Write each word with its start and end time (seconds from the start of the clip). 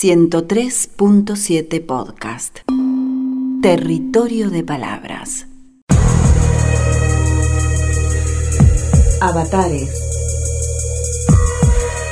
103.7 0.00 1.84
Podcast. 1.84 2.60
Territorio 3.60 4.48
de 4.48 4.62
Palabras. 4.62 5.48
Avatares. 9.20 9.90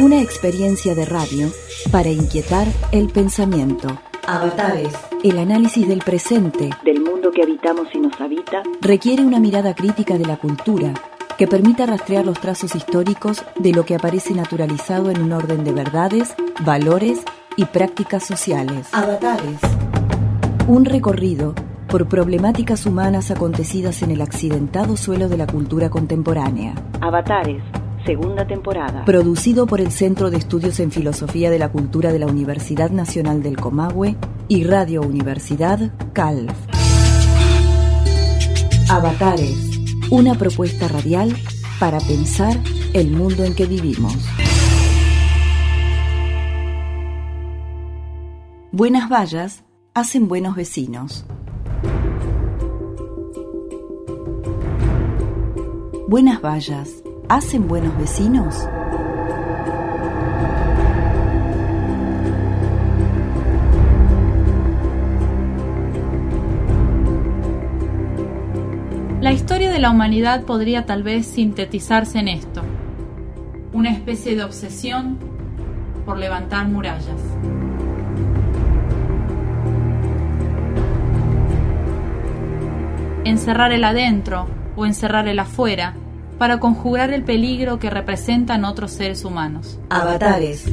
Una 0.01 0.21
experiencia 0.21 0.97
de 0.97 1.05
radio 1.05 1.49
para 1.93 2.09
inquietar 2.09 2.67
el 2.91 3.09
pensamiento. 3.09 4.01
Avatares. 4.27 4.93
El 5.23 5.39
análisis 5.39 5.87
del 5.87 6.01
presente, 6.01 6.71
del 6.85 7.05
mundo 7.05 7.31
que 7.31 7.45
habitamos 7.45 7.87
y 7.95 8.01
nos 8.01 8.21
habita, 8.21 8.65
requiere 8.81 9.23
una 9.23 9.39
mirada 9.39 9.77
crítica 9.77 10.19
de 10.19 10.27
la 10.27 10.39
cultura 10.39 10.93
que 11.39 11.47
permita 11.47 11.87
rastrear 11.87 12.27
los 12.27 12.41
trazos 12.41 12.75
históricos 12.75 13.45
de 13.61 13.71
lo 13.71 13.85
que 13.85 13.95
aparece 13.95 14.35
naturalizado 14.35 15.13
en 15.13 15.23
un 15.23 15.33
orden 15.33 15.63
de 15.63 15.73
verdades, 15.73 16.35
valores 16.65 17.23
y 17.57 17.65
prácticas 17.65 18.25
sociales. 18.25 18.89
Avatares. 18.93 19.59
Un 20.69 20.85
recorrido 20.85 21.55
por 21.89 22.09
problemáticas 22.09 22.87
humanas 22.87 23.31
acontecidas 23.31 24.03
en 24.03 24.11
el 24.11 24.21
accidentado 24.21 24.97
suelo 24.97 25.29
de 25.29 25.37
la 25.37 25.47
cultura 25.47 25.89
contemporánea. 25.89 26.75
Avatares, 27.01 27.63
segunda 28.05 28.47
temporada. 28.47 29.05
Producido 29.05 29.67
por 29.67 29.81
el 29.81 29.91
Centro 29.91 30.31
de 30.31 30.37
Estudios 30.37 30.81
en 30.81 30.91
Filosofía 30.91 31.51
de 31.51 31.59
la 31.59 31.71
Cultura 31.71 32.13
de 32.13 32.19
la 32.19 32.27
Universidad 32.27 32.91
Nacional 32.91 33.43
del 33.43 33.57
Comahue 33.57 34.17
y 34.49 34.65
Radio 34.65 35.03
Universidad 35.03 35.93
CALF. 36.13 36.55
Avatares, 38.91 39.81
una 40.11 40.35
propuesta 40.35 40.89
radial 40.89 41.35
para 41.81 41.99
pensar 41.99 42.57
el 42.93 43.11
mundo 43.11 43.45
en 43.45 43.55
que 43.55 43.67
vivimos. 43.67 44.17
Buenas 48.79 49.09
vallas 49.09 49.65
hacen 49.95 50.29
buenos 50.29 50.55
vecinos. 50.55 51.25
Buenas 56.07 56.43
vallas 56.43 57.03
hacen 57.31 57.69
buenos 57.69 57.97
vecinos. 57.97 58.69
La 69.23 69.33
historia 69.33 69.71
de 69.71 69.79
la 69.79 69.91
humanidad 69.91 70.45
podría 70.45 70.85
tal 70.85 71.03
vez 71.03 71.25
sintetizarse 71.25 72.19
en 72.19 72.29
esto, 72.29 72.61
una 73.73 73.91
especie 73.91 74.37
de 74.37 74.45
obsesión 74.45 75.19
por 76.05 76.19
levantar 76.19 76.69
murallas. 76.69 77.23
Encerrar 83.29 83.73
el 83.73 83.85
adentro 83.85 84.47
o 84.77 84.87
encerrar 84.87 85.29
el 85.29 85.39
afuera 85.39 85.95
para 86.39 86.61
conjurar 86.61 87.13
el 87.13 87.25
peligro 87.25 87.79
que 87.79 87.91
representan 87.91 88.65
otros 88.65 88.93
seres 88.93 89.25
humanos. 89.25 89.81
Avatares. 89.91 90.67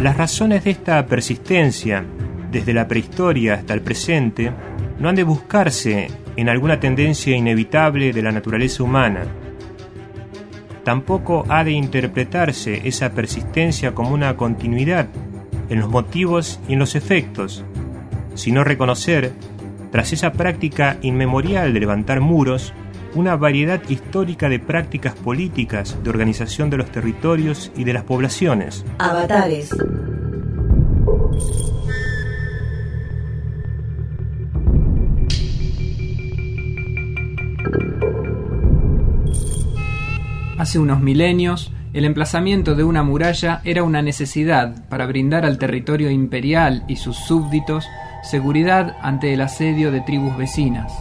Las 0.00 0.16
razones 0.16 0.64
de 0.64 0.70
esta 0.70 1.04
persistencia, 1.04 2.02
desde 2.50 2.72
la 2.72 2.88
prehistoria 2.88 3.54
hasta 3.54 3.74
el 3.74 3.82
presente, 3.82 4.50
no 5.00 5.08
han 5.08 5.16
de 5.16 5.24
buscarse 5.24 6.08
en 6.36 6.48
alguna 6.48 6.78
tendencia 6.78 7.36
inevitable 7.36 8.12
de 8.12 8.22
la 8.22 8.30
naturaleza 8.30 8.82
humana. 8.82 9.24
Tampoco 10.84 11.44
ha 11.48 11.64
de 11.64 11.72
interpretarse 11.72 12.82
esa 12.84 13.10
persistencia 13.10 13.94
como 13.94 14.10
una 14.10 14.36
continuidad 14.36 15.08
en 15.68 15.80
los 15.80 15.88
motivos 15.88 16.60
y 16.68 16.74
en 16.74 16.78
los 16.78 16.94
efectos, 16.94 17.64
sino 18.34 18.62
reconocer, 18.62 19.32
tras 19.90 20.12
esa 20.12 20.32
práctica 20.32 20.98
inmemorial 21.02 21.72
de 21.72 21.80
levantar 21.80 22.20
muros, 22.20 22.72
una 23.14 23.36
variedad 23.36 23.80
histórica 23.88 24.48
de 24.48 24.60
prácticas 24.60 25.14
políticas 25.14 25.98
de 26.04 26.10
organización 26.10 26.70
de 26.70 26.76
los 26.76 26.92
territorios 26.92 27.72
y 27.76 27.84
de 27.84 27.92
las 27.94 28.04
poblaciones. 28.04 28.84
Avatares. 28.98 29.70
Hace 40.60 40.78
unos 40.78 41.00
milenios, 41.00 41.72
el 41.94 42.04
emplazamiento 42.04 42.74
de 42.74 42.84
una 42.84 43.02
muralla 43.02 43.62
era 43.64 43.82
una 43.82 44.02
necesidad 44.02 44.74
para 44.90 45.06
brindar 45.06 45.46
al 45.46 45.56
territorio 45.56 46.10
imperial 46.10 46.84
y 46.86 46.96
sus 46.96 47.16
súbditos 47.16 47.86
seguridad 48.22 48.94
ante 49.00 49.32
el 49.32 49.40
asedio 49.40 49.90
de 49.90 50.02
tribus 50.02 50.36
vecinas. 50.36 50.92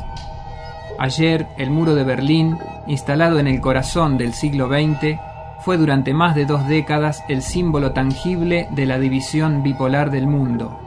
Ayer, 0.97 1.45
el 1.57 1.71
muro 1.71 1.93
de 1.93 2.05
Berlín, 2.05 2.57
instalado 2.87 3.37
en 3.37 3.47
el 3.47 3.59
corazón 3.59 4.17
del 4.17 4.31
siglo 4.31 4.69
XX, 4.69 5.19
fue 5.59 5.75
durante 5.75 6.13
más 6.13 6.35
de 6.35 6.45
dos 6.45 6.65
décadas 6.69 7.21
el 7.27 7.41
símbolo 7.41 7.91
tangible 7.91 8.69
de 8.71 8.85
la 8.85 8.97
división 8.97 9.61
bipolar 9.61 10.09
del 10.09 10.25
mundo. 10.25 10.79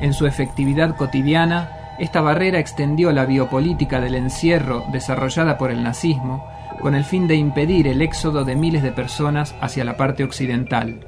En 0.00 0.14
su 0.14 0.28
efectividad 0.28 0.94
cotidiana, 0.94 1.70
esta 1.98 2.20
barrera 2.20 2.60
extendió 2.60 3.10
la 3.10 3.26
biopolítica 3.26 4.00
del 4.00 4.14
encierro 4.14 4.84
desarrollada 4.92 5.58
por 5.58 5.72
el 5.72 5.82
nazismo 5.82 6.49
con 6.80 6.94
el 6.94 7.04
fin 7.04 7.28
de 7.28 7.34
impedir 7.34 7.86
el 7.86 8.02
éxodo 8.02 8.44
de 8.44 8.56
miles 8.56 8.82
de 8.82 8.92
personas 8.92 9.54
hacia 9.60 9.84
la 9.84 9.96
parte 9.96 10.24
occidental. 10.24 11.06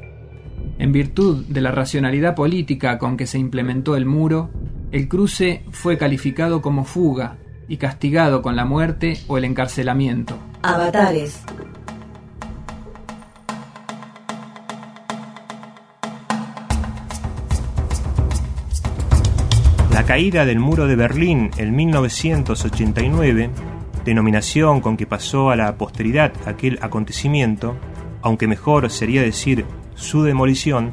En 0.79 0.93
virtud 0.93 1.45
de 1.47 1.61
la 1.61 1.71
racionalidad 1.71 2.35
política 2.35 2.99
con 2.99 3.17
que 3.17 3.27
se 3.27 3.39
implementó 3.39 3.97
el 3.97 4.07
muro, 4.07 4.51
el 4.91 5.09
cruce 5.09 5.65
fue 5.71 5.99
calificado 5.99 6.63
como 6.63 6.85
fuga 6.85 7.39
y 7.69 7.79
castigado 7.79 8.43
con 8.43 8.57
la 8.57 8.65
muerte 8.65 9.19
o 9.29 9.39
el 9.39 9.45
encarcelamiento. 9.45 10.37
Avatares. 10.63 11.43
La 19.93 20.05
caída 20.05 20.45
del 20.45 20.59
muro 20.59 20.87
de 20.87 20.97
Berlín 20.97 21.51
en 21.59 21.77
1989 21.77 23.51
denominación 24.05 24.81
con 24.81 24.97
que 24.97 25.07
pasó 25.07 25.51
a 25.51 25.57
la 25.57 25.77
posteridad 25.77 26.33
aquel 26.47 26.79
acontecimiento, 26.83 27.77
aunque 28.23 28.47
mejor 28.47 28.91
sería 28.91 29.23
decir 29.23 29.65
su 29.95 30.23
demolición, 30.23 30.93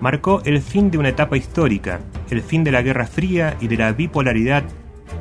marcó 0.00 0.42
el 0.44 0.60
fin 0.60 0.90
de 0.90 0.98
una 0.98 1.10
etapa 1.10 1.36
histórica, 1.36 2.00
el 2.30 2.42
fin 2.42 2.64
de 2.64 2.72
la 2.72 2.82
Guerra 2.82 3.06
Fría 3.06 3.56
y 3.60 3.68
de 3.68 3.76
la 3.76 3.92
bipolaridad 3.92 4.64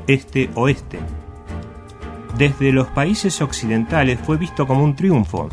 este-oeste. 0.07 0.99
Desde 2.37 2.71
los 2.71 2.87
países 2.87 3.41
occidentales 3.41 4.19
fue 4.19 4.37
visto 4.37 4.65
como 4.65 4.83
un 4.83 4.95
triunfo. 4.95 5.49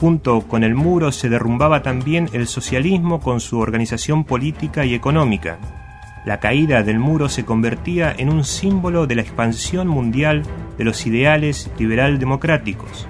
Junto 0.00 0.40
con 0.42 0.64
el 0.64 0.74
muro 0.74 1.12
se 1.12 1.28
derrumbaba 1.28 1.82
también 1.82 2.28
el 2.32 2.46
socialismo 2.46 3.20
con 3.20 3.38
su 3.40 3.58
organización 3.58 4.24
política 4.24 4.84
y 4.84 4.94
económica 4.94 5.79
la 6.24 6.38
caída 6.38 6.82
del 6.82 6.98
muro 6.98 7.28
se 7.28 7.44
convertía 7.44 8.14
en 8.16 8.28
un 8.28 8.44
símbolo 8.44 9.06
de 9.06 9.14
la 9.14 9.22
expansión 9.22 9.88
mundial 9.88 10.42
de 10.76 10.84
los 10.84 11.06
ideales 11.06 11.70
liberal 11.78 12.18
democráticos. 12.18 13.06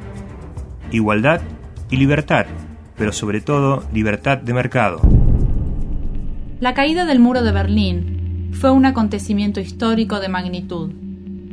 Igualdad 0.93 1.41
y 1.91 1.97
libertad, 1.97 2.47
pero 2.97 3.13
sobre 3.13 3.41
todo 3.41 3.83
libertad 3.93 4.39
de 4.39 4.55
mercado. 4.55 5.01
La 6.61 6.75
caída 6.75 7.05
del 7.05 7.19
muro 7.19 7.43
de 7.43 7.53
Berlín 7.53 8.51
fue 8.53 8.71
un 8.71 8.87
acontecimiento 8.87 9.61
histórico 9.61 10.21
de 10.21 10.29
magnitud, 10.29 10.93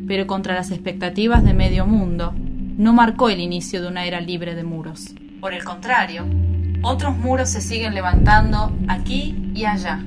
pero 0.07 0.27
contra 0.27 0.53
las 0.53 0.71
expectativas 0.71 1.43
de 1.43 1.53
medio 1.53 1.87
mundo, 1.87 2.33
no 2.35 2.93
marcó 2.93 3.29
el 3.29 3.39
inicio 3.39 3.81
de 3.81 3.87
una 3.87 4.05
era 4.05 4.21
libre 4.21 4.53
de 4.53 4.63
muros. 4.63 5.15
Por 5.41 5.53
el 5.53 5.63
contrario, 5.63 6.25
otros 6.83 7.17
muros 7.17 7.49
se 7.49 7.61
siguen 7.61 7.95
levantando 7.95 8.71
aquí 8.87 9.51
y 9.55 9.65
allá 9.65 10.03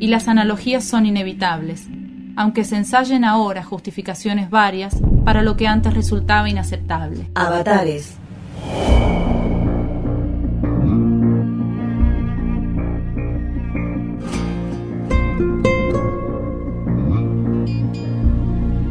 y 0.00 0.08
las 0.08 0.26
analogías 0.26 0.84
son 0.84 1.06
inevitables, 1.06 1.86
aunque 2.34 2.64
se 2.64 2.76
ensayen 2.76 3.24
ahora 3.24 3.62
justificaciones 3.62 4.50
varias 4.50 4.96
para 5.24 5.42
lo 5.42 5.56
que 5.56 5.68
antes 5.68 5.94
resultaba 5.94 6.48
inaceptable. 6.48 7.30
Avatares. 7.34 8.16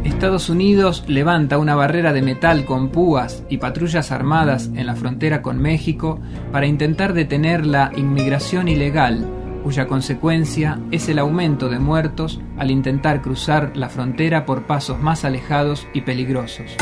Estados 0.04 0.50
Unidos 0.50 1.04
levanta 1.08 1.56
una 1.56 1.74
barrera 1.74 2.12
de 2.12 2.20
metal 2.20 2.66
con 2.66 2.90
púas 2.90 3.42
y 3.48 3.56
patrullas 3.56 4.12
armadas 4.12 4.70
en 4.74 4.86
la 4.86 4.94
frontera 4.94 5.40
con 5.40 5.58
México 5.58 6.20
para 6.52 6.66
intentar 6.66 7.14
detener 7.14 7.64
la 7.64 7.90
inmigración 7.96 8.68
ilegal, 8.68 9.24
cuya 9.62 9.86
consecuencia 9.86 10.78
es 10.90 11.08
el 11.08 11.18
aumento 11.18 11.68
de 11.68 11.78
muertos 11.78 12.40
al 12.58 12.70
intentar 12.70 13.22
cruzar 13.22 13.72
la 13.76 13.88
frontera 13.88 14.46
por 14.46 14.66
pasos 14.66 15.00
más 15.00 15.24
alejados 15.24 15.86
y 15.92 16.02
peligrosos. 16.02 16.76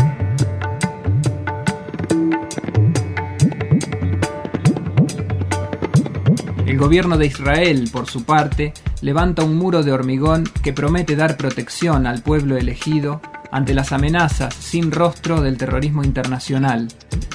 El 6.67 6.77
gobierno 6.77 7.17
de 7.17 7.27
Israel, 7.27 7.89
por 7.93 8.07
su 8.09 8.25
parte, 8.25 8.73
levanta 9.01 9.43
un 9.43 9.57
muro 9.57 9.83
de 9.83 9.93
hormigón 9.93 10.45
que 10.63 10.73
promete 10.73 11.17
dar 11.17 11.37
protección 11.37 12.07
al 12.07 12.23
pueblo 12.23 12.57
elegido 12.57 13.21
ante 13.51 13.75
las 13.75 13.93
amenazas 13.93 14.55
sin 14.55 14.91
rostro 14.91 15.41
del 15.41 15.57
terrorismo 15.57 16.05
internacional, 16.05 16.89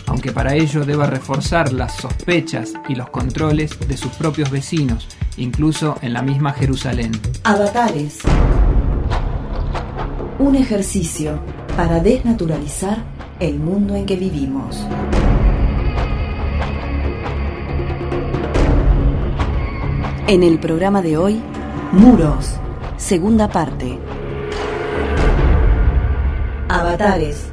aunque 0.05 0.31
para 0.31 0.55
ello 0.55 0.85
deba 0.85 1.07
reforzar 1.07 1.73
las 1.73 1.95
sospechas 1.95 2.73
y 2.87 2.95
los 2.95 3.09
controles 3.09 3.77
de 3.87 3.97
sus 3.97 4.11
propios 4.13 4.51
vecinos, 4.51 5.07
incluso 5.37 5.97
en 6.01 6.13
la 6.13 6.21
misma 6.21 6.53
Jerusalén. 6.53 7.11
Avatares. 7.43 8.19
Un 10.39 10.55
ejercicio 10.55 11.39
para 11.75 11.99
desnaturalizar 11.99 13.03
el 13.39 13.59
mundo 13.59 13.95
en 13.95 14.05
que 14.05 14.15
vivimos. 14.15 14.85
En 20.27 20.41
el 20.41 20.59
programa 20.59 21.01
de 21.01 21.17
hoy, 21.17 21.41
Muros, 21.91 22.55
segunda 22.97 23.49
parte. 23.49 23.99
Avatares. 26.92 27.48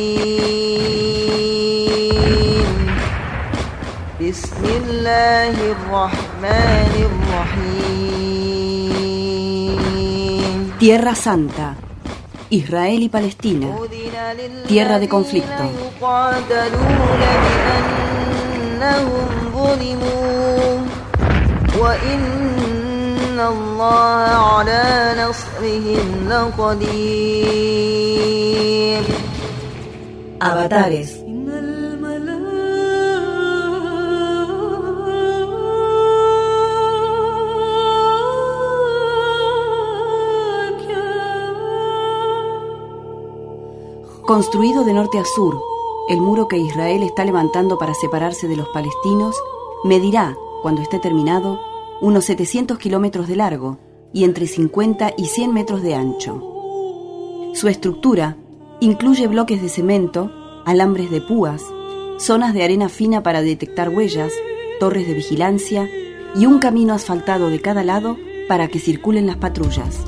بسم 4.20 4.64
الله 4.64 5.54
الرحمن 5.76 6.94
الرحيم 7.10 8.02
Tierra 10.78 11.14
Santa. 11.14 11.74
Israel 12.50 13.02
y 13.02 13.08
Palestina. 13.08 13.68
Tierra 14.66 14.98
de 14.98 15.08
conflicto. 15.08 15.64
يقاتلون 21.76 21.76
بأنهم 21.76 21.76
ظلموا 21.76 21.82
وإن 21.82 23.40
الله 23.40 24.28
على 24.30 25.14
نصرهم 25.18 26.28
لقدير 26.28 27.82
Avatares. 30.42 31.10
إن 31.22 31.42
Construido 44.26 44.84
de 44.84 44.94
norte 44.94 45.18
a 45.18 45.24
sur, 45.24 45.60
el 46.08 46.20
muro 46.20 46.48
que 46.48 46.56
Israel 46.56 47.02
está 47.02 47.24
levantando 47.24 47.76
para 47.76 47.92
separarse 47.92 48.48
de 48.48 48.56
los 48.56 48.68
palestinos 48.68 49.36
medirá, 49.84 50.36
cuando 50.61 50.81
esté 50.81 50.99
terminado, 50.99 51.59
unos 52.01 52.25
700 52.25 52.77
kilómetros 52.77 53.27
de 53.27 53.35
largo 53.35 53.79
y 54.13 54.23
entre 54.23 54.47
50 54.47 55.13
y 55.17 55.25
100 55.25 55.53
metros 55.53 55.81
de 55.81 55.95
ancho. 55.95 57.51
Su 57.53 57.67
estructura 57.67 58.37
incluye 58.79 59.27
bloques 59.27 59.61
de 59.61 59.69
cemento, 59.69 60.31
alambres 60.65 61.09
de 61.09 61.21
púas, 61.21 61.63
zonas 62.19 62.53
de 62.53 62.63
arena 62.63 62.89
fina 62.89 63.23
para 63.23 63.41
detectar 63.41 63.89
huellas, 63.89 64.31
torres 64.79 65.07
de 65.07 65.13
vigilancia 65.13 65.89
y 66.35 66.45
un 66.45 66.59
camino 66.59 66.93
asfaltado 66.93 67.49
de 67.49 67.61
cada 67.61 67.83
lado 67.83 68.17
para 68.47 68.67
que 68.67 68.79
circulen 68.79 69.27
las 69.27 69.37
patrullas. 69.37 70.05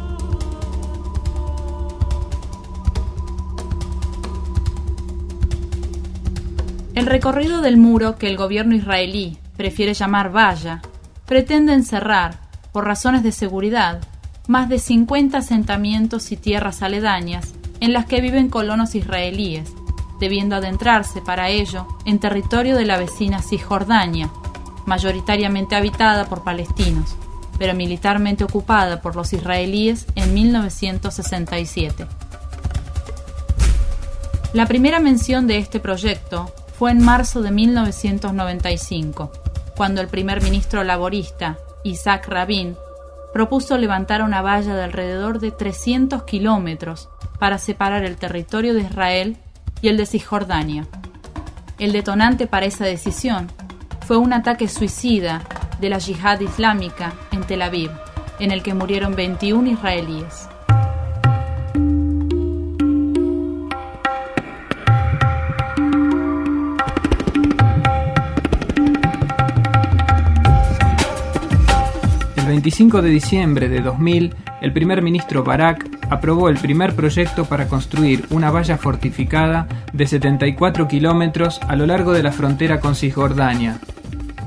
El 6.95 7.05
recorrido 7.05 7.61
del 7.61 7.77
muro 7.77 8.17
que 8.17 8.27
el 8.27 8.35
gobierno 8.35 8.75
israelí 8.75 9.37
prefiere 9.59 9.93
llamar 9.93 10.33
valla 10.33 10.81
pretende 11.25 11.73
encerrar, 11.73 12.39
por 12.71 12.85
razones 12.85 13.23
de 13.23 13.33
seguridad, 13.33 13.99
más 14.47 14.69
de 14.69 14.79
50 14.79 15.37
asentamientos 15.37 16.31
y 16.31 16.37
tierras 16.37 16.81
aledañas 16.81 17.55
en 17.81 17.91
las 17.91 18.05
que 18.05 18.21
viven 18.21 18.47
colonos 18.47 18.95
israelíes, 18.95 19.73
debiendo 20.21 20.55
adentrarse 20.55 21.21
para 21.21 21.49
ello 21.49 21.87
en 22.05 22.19
territorio 22.19 22.77
de 22.77 22.85
la 22.85 22.97
vecina 22.97 23.41
Cisjordania, 23.41 24.31
mayoritariamente 24.85 25.75
habitada 25.75 26.29
por 26.29 26.45
palestinos, 26.45 27.17
pero 27.57 27.73
militarmente 27.73 28.45
ocupada 28.45 29.01
por 29.01 29.17
los 29.17 29.33
israelíes 29.33 30.05
en 30.15 30.33
1967. 30.33 32.07
La 34.53 34.65
primera 34.67 35.01
mención 35.01 35.47
de 35.47 35.57
este 35.57 35.81
proyecto 35.81 36.49
fue 36.79 36.91
en 36.91 37.03
marzo 37.03 37.41
de 37.41 37.51
1995, 37.51 39.48
cuando 39.79 40.01
el 40.01 40.09
primer 40.09 40.43
ministro 40.43 40.83
laborista, 40.83 41.57
Isaac 41.85 42.27
Rabin, 42.27 42.75
propuso 43.31 43.77
levantar 43.77 44.21
una 44.23 44.41
valla 44.41 44.75
de 44.75 44.83
alrededor 44.83 45.39
de 45.39 45.51
300 45.51 46.23
kilómetros 46.23 47.07
para 47.39 47.57
separar 47.57 48.03
el 48.03 48.17
territorio 48.17 48.73
de 48.73 48.81
Israel 48.81 49.37
y 49.81 49.87
el 49.87 49.95
de 49.95 50.05
Cisjordania. 50.05 50.85
El 51.77 51.93
detonante 51.93 52.45
para 52.45 52.65
esa 52.65 52.83
decisión 52.83 53.47
fue 54.05 54.17
un 54.17 54.33
ataque 54.33 54.67
suicida 54.67 55.43
de 55.79 55.89
la 55.89 55.99
yihad 55.99 56.41
islámica 56.41 57.13
en 57.31 57.45
Tel 57.45 57.61
Aviv, 57.61 57.89
en 58.37 58.51
el 58.51 58.61
que 58.61 58.73
murieron 58.73 59.15
21 59.15 59.69
israelíes. 59.69 60.48
25 72.69 73.01
de 73.01 73.09
diciembre 73.09 73.67
de 73.67 73.81
2000, 73.81 74.35
el 74.61 74.73
primer 74.73 75.01
ministro 75.01 75.43
Barak 75.43 75.89
aprobó 76.11 76.49
el 76.49 76.57
primer 76.57 76.93
proyecto 76.93 77.45
para 77.45 77.67
construir 77.67 78.27
una 78.29 78.51
valla 78.51 78.77
fortificada 78.77 79.67
de 79.91 80.05
74 80.05 80.87
kilómetros 80.87 81.59
a 81.67 81.75
lo 81.75 81.87
largo 81.87 82.13
de 82.13 82.21
la 82.21 82.31
frontera 82.31 82.79
con 82.79 82.93
Cisjordania. 82.93 83.79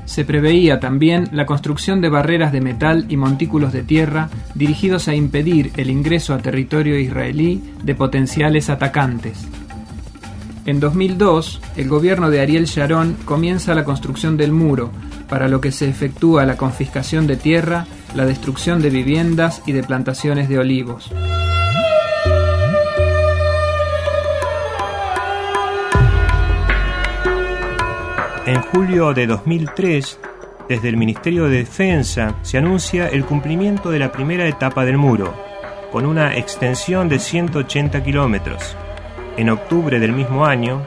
Se 0.05 0.23
preveía 0.23 0.79
también 0.79 1.27
la 1.33 1.45
construcción 1.45 1.99
de 1.99 2.07
barreras 2.07 2.53
de 2.53 2.61
metal 2.61 3.07
y 3.09 3.17
montículos 3.17 3.73
de 3.73 3.83
tierra 3.83 4.29
dirigidos 4.55 5.09
a 5.09 5.15
impedir 5.15 5.73
el 5.75 5.89
ingreso 5.89 6.33
a 6.33 6.37
territorio 6.37 6.97
israelí 6.97 7.61
de 7.83 7.93
potenciales 7.93 8.69
atacantes. 8.69 9.45
En 10.65 10.79
2002, 10.79 11.59
el 11.75 11.89
gobierno 11.89 12.29
de 12.29 12.39
Ariel 12.39 12.67
Sharon 12.67 13.17
comienza 13.25 13.75
la 13.75 13.83
construcción 13.83 14.37
del 14.37 14.53
muro, 14.53 14.91
para 15.27 15.49
lo 15.49 15.59
que 15.59 15.73
se 15.73 15.89
efectúa 15.89 16.45
la 16.45 16.55
confiscación 16.55 17.27
de 17.27 17.35
tierra, 17.35 17.85
la 18.15 18.25
destrucción 18.25 18.81
de 18.81 18.89
viviendas 18.89 19.61
y 19.65 19.71
de 19.71 19.83
plantaciones 19.83 20.49
de 20.49 20.59
olivos. 20.59 21.11
En 28.45 28.61
julio 28.61 29.13
de 29.13 29.25
2003, 29.25 30.19
desde 30.67 30.89
el 30.89 30.97
Ministerio 30.97 31.45
de 31.45 31.57
Defensa 31.59 32.35
se 32.41 32.57
anuncia 32.57 33.07
el 33.07 33.25
cumplimiento 33.25 33.89
de 33.89 33.99
la 33.99 34.11
primera 34.11 34.47
etapa 34.47 34.83
del 34.83 34.97
muro, 34.97 35.33
con 35.91 36.05
una 36.05 36.35
extensión 36.35 37.07
de 37.07 37.19
180 37.19 38.03
kilómetros. 38.03 38.75
En 39.37 39.49
octubre 39.49 39.99
del 39.99 40.11
mismo 40.11 40.45
año, 40.45 40.85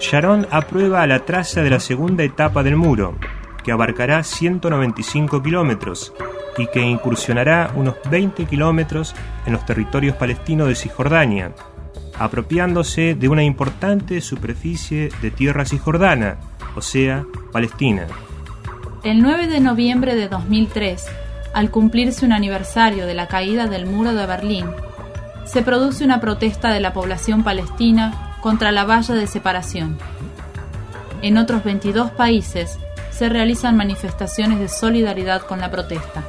Sharon 0.00 0.46
aprueba 0.50 1.06
la 1.06 1.20
traza 1.20 1.62
de 1.62 1.70
la 1.70 1.80
segunda 1.80 2.24
etapa 2.24 2.62
del 2.62 2.76
muro, 2.76 3.16
que 3.68 3.72
abarcará 3.72 4.24
195 4.24 5.42
kilómetros 5.42 6.14
y 6.56 6.68
que 6.68 6.80
incursionará 6.80 7.70
unos 7.74 7.96
20 8.10 8.46
kilómetros 8.46 9.14
en 9.44 9.52
los 9.52 9.66
territorios 9.66 10.16
palestinos 10.16 10.68
de 10.68 10.74
Cisjordania, 10.74 11.52
apropiándose 12.18 13.14
de 13.14 13.28
una 13.28 13.44
importante 13.44 14.22
superficie 14.22 15.10
de 15.20 15.30
tierra 15.30 15.66
cisjordana, 15.66 16.38
o 16.76 16.80
sea, 16.80 17.26
Palestina. 17.52 18.06
El 19.04 19.20
9 19.20 19.48
de 19.48 19.60
noviembre 19.60 20.14
de 20.14 20.28
2003, 20.28 21.04
al 21.52 21.70
cumplirse 21.70 22.24
un 22.24 22.32
aniversario 22.32 23.04
de 23.04 23.12
la 23.12 23.28
caída 23.28 23.66
del 23.66 23.84
muro 23.84 24.14
de 24.14 24.24
Berlín, 24.24 24.64
se 25.44 25.60
produce 25.60 26.04
una 26.04 26.22
protesta 26.22 26.72
de 26.72 26.80
la 26.80 26.94
población 26.94 27.44
palestina 27.44 28.34
contra 28.40 28.72
la 28.72 28.86
valla 28.86 29.14
de 29.14 29.26
separación. 29.26 29.98
En 31.20 31.36
otros 31.36 31.64
22 31.64 32.12
países 32.12 32.78
se 33.18 33.28
realizan 33.28 33.76
manifestaciones 33.76 34.60
de 34.60 34.68
solidaridad 34.68 35.42
con 35.42 35.58
la 35.58 35.72
protesta. 35.72 36.22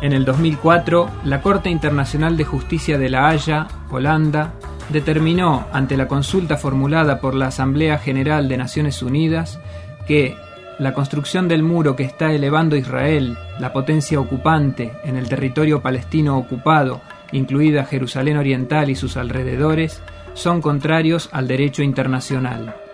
En 0.00 0.14
el 0.14 0.24
2004, 0.24 1.10
la 1.24 1.42
Corte 1.42 1.68
Internacional 1.68 2.38
de 2.38 2.46
Justicia 2.46 2.96
de 2.96 3.10
La 3.10 3.28
Haya, 3.28 3.68
Holanda, 3.90 4.54
determinó, 4.88 5.66
ante 5.70 5.98
la 5.98 6.08
consulta 6.08 6.56
formulada 6.56 7.20
por 7.20 7.34
la 7.34 7.48
Asamblea 7.48 7.98
General 7.98 8.48
de 8.48 8.56
Naciones 8.56 9.02
Unidas, 9.02 9.60
que 10.06 10.34
la 10.78 10.94
construcción 10.94 11.46
del 11.46 11.62
muro 11.62 11.94
que 11.94 12.04
está 12.04 12.32
elevando 12.32 12.74
Israel, 12.74 13.36
la 13.60 13.74
potencia 13.74 14.18
ocupante, 14.18 14.92
en 15.04 15.18
el 15.18 15.28
territorio 15.28 15.82
palestino 15.82 16.38
ocupado, 16.38 17.02
incluida 17.32 17.84
Jerusalén 17.84 18.38
Oriental 18.38 18.88
y 18.88 18.96
sus 18.96 19.18
alrededores, 19.18 20.00
son 20.32 20.62
contrarios 20.62 21.28
al 21.32 21.46
derecho 21.46 21.82
internacional. 21.82 22.87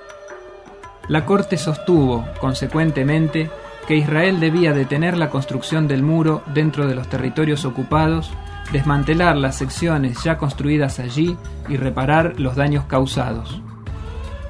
La 1.09 1.27
Corte 1.27 1.59
sostuvo, 1.59 2.25
consecuentemente, 2.41 3.51
que 3.87 3.97
Israel 3.97 4.41
debía 4.41 4.73
detener 4.73 5.17
la 5.19 5.29
construcción 5.29 5.87
del 5.87 6.03
muro 6.03 6.43
dentro 6.55 6.87
de 6.87 6.95
los 6.95 7.09
territorios 7.09 7.67
ocupados, 7.67 8.33
desmantelar 8.73 9.37
las 9.37 9.57
secciones 9.57 10.23
ya 10.25 10.39
construidas 10.39 10.99
allí 10.99 11.37
y 11.69 11.77
reparar 11.77 12.41
los 12.41 12.57
daños 12.57 12.87
causados. 12.87 13.61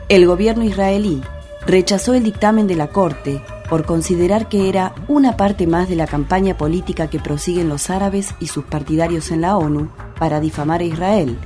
El 0.08 0.26
gobierno 0.26 0.62
israelí 0.64 1.22
rechazó 1.66 2.14
el 2.14 2.22
dictamen 2.22 2.66
de 2.68 2.76
la 2.76 2.88
Corte 2.88 3.42
por 3.68 3.84
considerar 3.84 4.48
que 4.48 4.68
era 4.68 4.94
una 5.08 5.36
parte 5.36 5.66
más 5.66 5.88
de 5.88 5.96
la 5.96 6.06
campaña 6.06 6.56
política 6.56 7.08
que 7.08 7.18
prosiguen 7.18 7.68
los 7.68 7.90
árabes 7.90 8.34
y 8.38 8.46
sus 8.46 8.64
partidarios 8.64 9.32
en 9.32 9.40
la 9.40 9.56
ONU 9.56 9.88
para 10.18 10.38
difamar 10.38 10.82
a 10.82 10.84
Israel, 10.84 11.36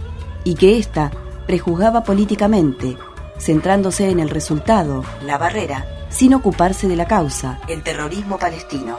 y 0.45 0.55
que 0.55 0.77
ésta 0.77 1.11
prejuzgaba 1.47 2.05
políticamente, 2.05 2.97
centrándose 3.39 4.11
en 4.11 4.21
el 4.21 4.31
resultado, 4.31 5.05
la 5.25 5.39
barrera, 5.39 5.87
sin 6.11 6.35
ocuparse 6.35 6.89
de 6.89 6.97
la 6.97 7.07
causa, 7.07 7.61
el 7.69 7.83
terrorismo 7.83 8.39
palestino. 8.39 8.99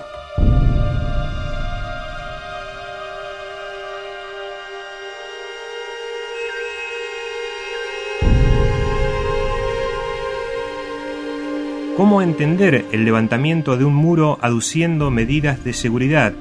¿Cómo 12.00 12.22
entender 12.22 12.86
el 12.94 13.04
levantamiento 13.04 13.76
de 13.76 13.84
un 13.84 13.94
muro 13.94 14.38
aduciendo 14.42 15.12
medidas 15.12 15.66
de 15.66 15.74
seguridad 15.74 16.32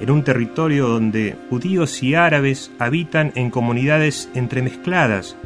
en 0.00 0.10
un 0.10 0.24
territorio 0.24 0.88
donde 0.88 1.36
judíos 1.48 2.02
y 2.02 2.16
árabes 2.16 2.72
habitan 2.80 3.30
en 3.36 3.50
comunidades 3.50 4.28
entremezcladas 4.34 5.36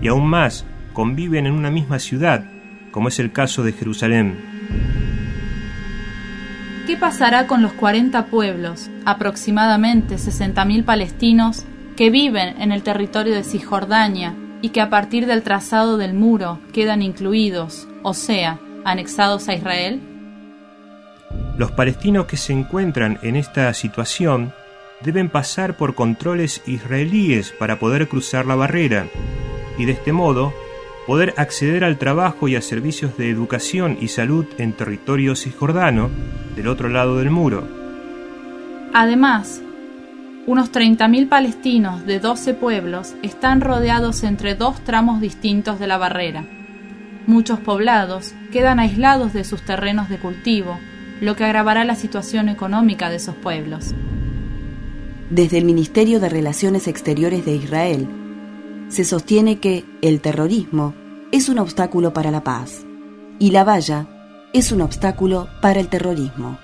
y 0.00 0.08
aún 0.08 0.26
más 0.26 0.64
conviven 0.94 1.46
en 1.46 1.52
una 1.52 1.70
misma 1.70 1.98
ciudad, 1.98 2.46
como 2.90 3.08
es 3.08 3.18
el 3.18 3.32
caso 3.32 3.62
de 3.62 3.72
Jerusalén? 3.72 4.38
¿Qué 6.86 6.96
pasará 6.96 7.46
con 7.46 7.60
los 7.60 7.72
40 7.72 8.26
pueblos, 8.26 8.90
aproximadamente 9.04 10.16
60.000 10.16 10.84
palestinos, 10.84 11.66
que 11.96 12.10
viven 12.10 12.60
en 12.60 12.72
el 12.72 12.82
territorio 12.82 13.34
de 13.34 13.44
Cisjordania 13.44 14.34
y 14.62 14.70
que 14.70 14.80
a 14.80 14.90
partir 14.90 15.26
del 15.26 15.42
trazado 15.42 15.98
del 15.98 16.14
muro 16.14 16.60
quedan 16.72 17.02
incluidos, 17.02 17.88
o 18.02 18.14
sea, 18.14 18.58
anexados 18.84 19.48
a 19.48 19.54
Israel? 19.54 20.00
Los 21.58 21.72
palestinos 21.72 22.26
que 22.26 22.36
se 22.36 22.52
encuentran 22.52 23.18
en 23.22 23.36
esta 23.36 23.72
situación 23.74 24.52
deben 25.02 25.28
pasar 25.28 25.76
por 25.76 25.94
controles 25.94 26.62
israelíes 26.66 27.52
para 27.58 27.78
poder 27.78 28.08
cruzar 28.08 28.46
la 28.46 28.54
barrera 28.54 29.06
y 29.78 29.84
de 29.84 29.92
este 29.92 30.12
modo 30.12 30.52
poder 31.06 31.34
acceder 31.36 31.84
al 31.84 31.98
trabajo 31.98 32.48
y 32.48 32.56
a 32.56 32.62
servicios 32.62 33.16
de 33.16 33.30
educación 33.30 33.98
y 34.00 34.08
salud 34.08 34.46
en 34.58 34.72
territorio 34.72 35.36
cisjordano 35.36 36.10
del 36.56 36.68
otro 36.68 36.88
lado 36.88 37.18
del 37.18 37.30
muro. 37.30 37.66
Además, 38.92 39.60
unos 40.46 40.72
30.000 40.72 41.28
palestinos 41.28 42.06
de 42.06 42.20
12 42.20 42.54
pueblos 42.54 43.14
están 43.22 43.60
rodeados 43.60 44.22
entre 44.24 44.54
dos 44.54 44.80
tramos 44.84 45.20
distintos 45.20 45.78
de 45.78 45.86
la 45.86 45.98
barrera. 45.98 46.44
Muchos 47.26 47.58
poblados 47.60 48.34
quedan 48.52 48.78
aislados 48.78 49.32
de 49.32 49.44
sus 49.44 49.62
terrenos 49.62 50.08
de 50.10 50.18
cultivo, 50.18 50.78
lo 51.20 51.34
que 51.36 51.44
agravará 51.44 51.84
la 51.84 51.94
situación 51.96 52.48
económica 52.48 53.08
de 53.08 53.16
esos 53.16 53.34
pueblos. 53.34 53.94
Desde 55.30 55.58
el 55.58 55.64
Ministerio 55.64 56.20
de 56.20 56.28
Relaciones 56.28 56.86
Exteriores 56.86 57.46
de 57.46 57.56
Israel, 57.56 58.06
se 58.94 59.04
sostiene 59.04 59.58
que 59.58 59.84
el 60.02 60.20
terrorismo 60.20 60.94
es 61.32 61.48
un 61.48 61.58
obstáculo 61.58 62.12
para 62.12 62.30
la 62.30 62.44
paz 62.44 62.86
y 63.40 63.50
la 63.50 63.64
valla 63.64 64.06
es 64.52 64.70
un 64.70 64.82
obstáculo 64.82 65.48
para 65.60 65.80
el 65.80 65.88
terrorismo. 65.88 66.60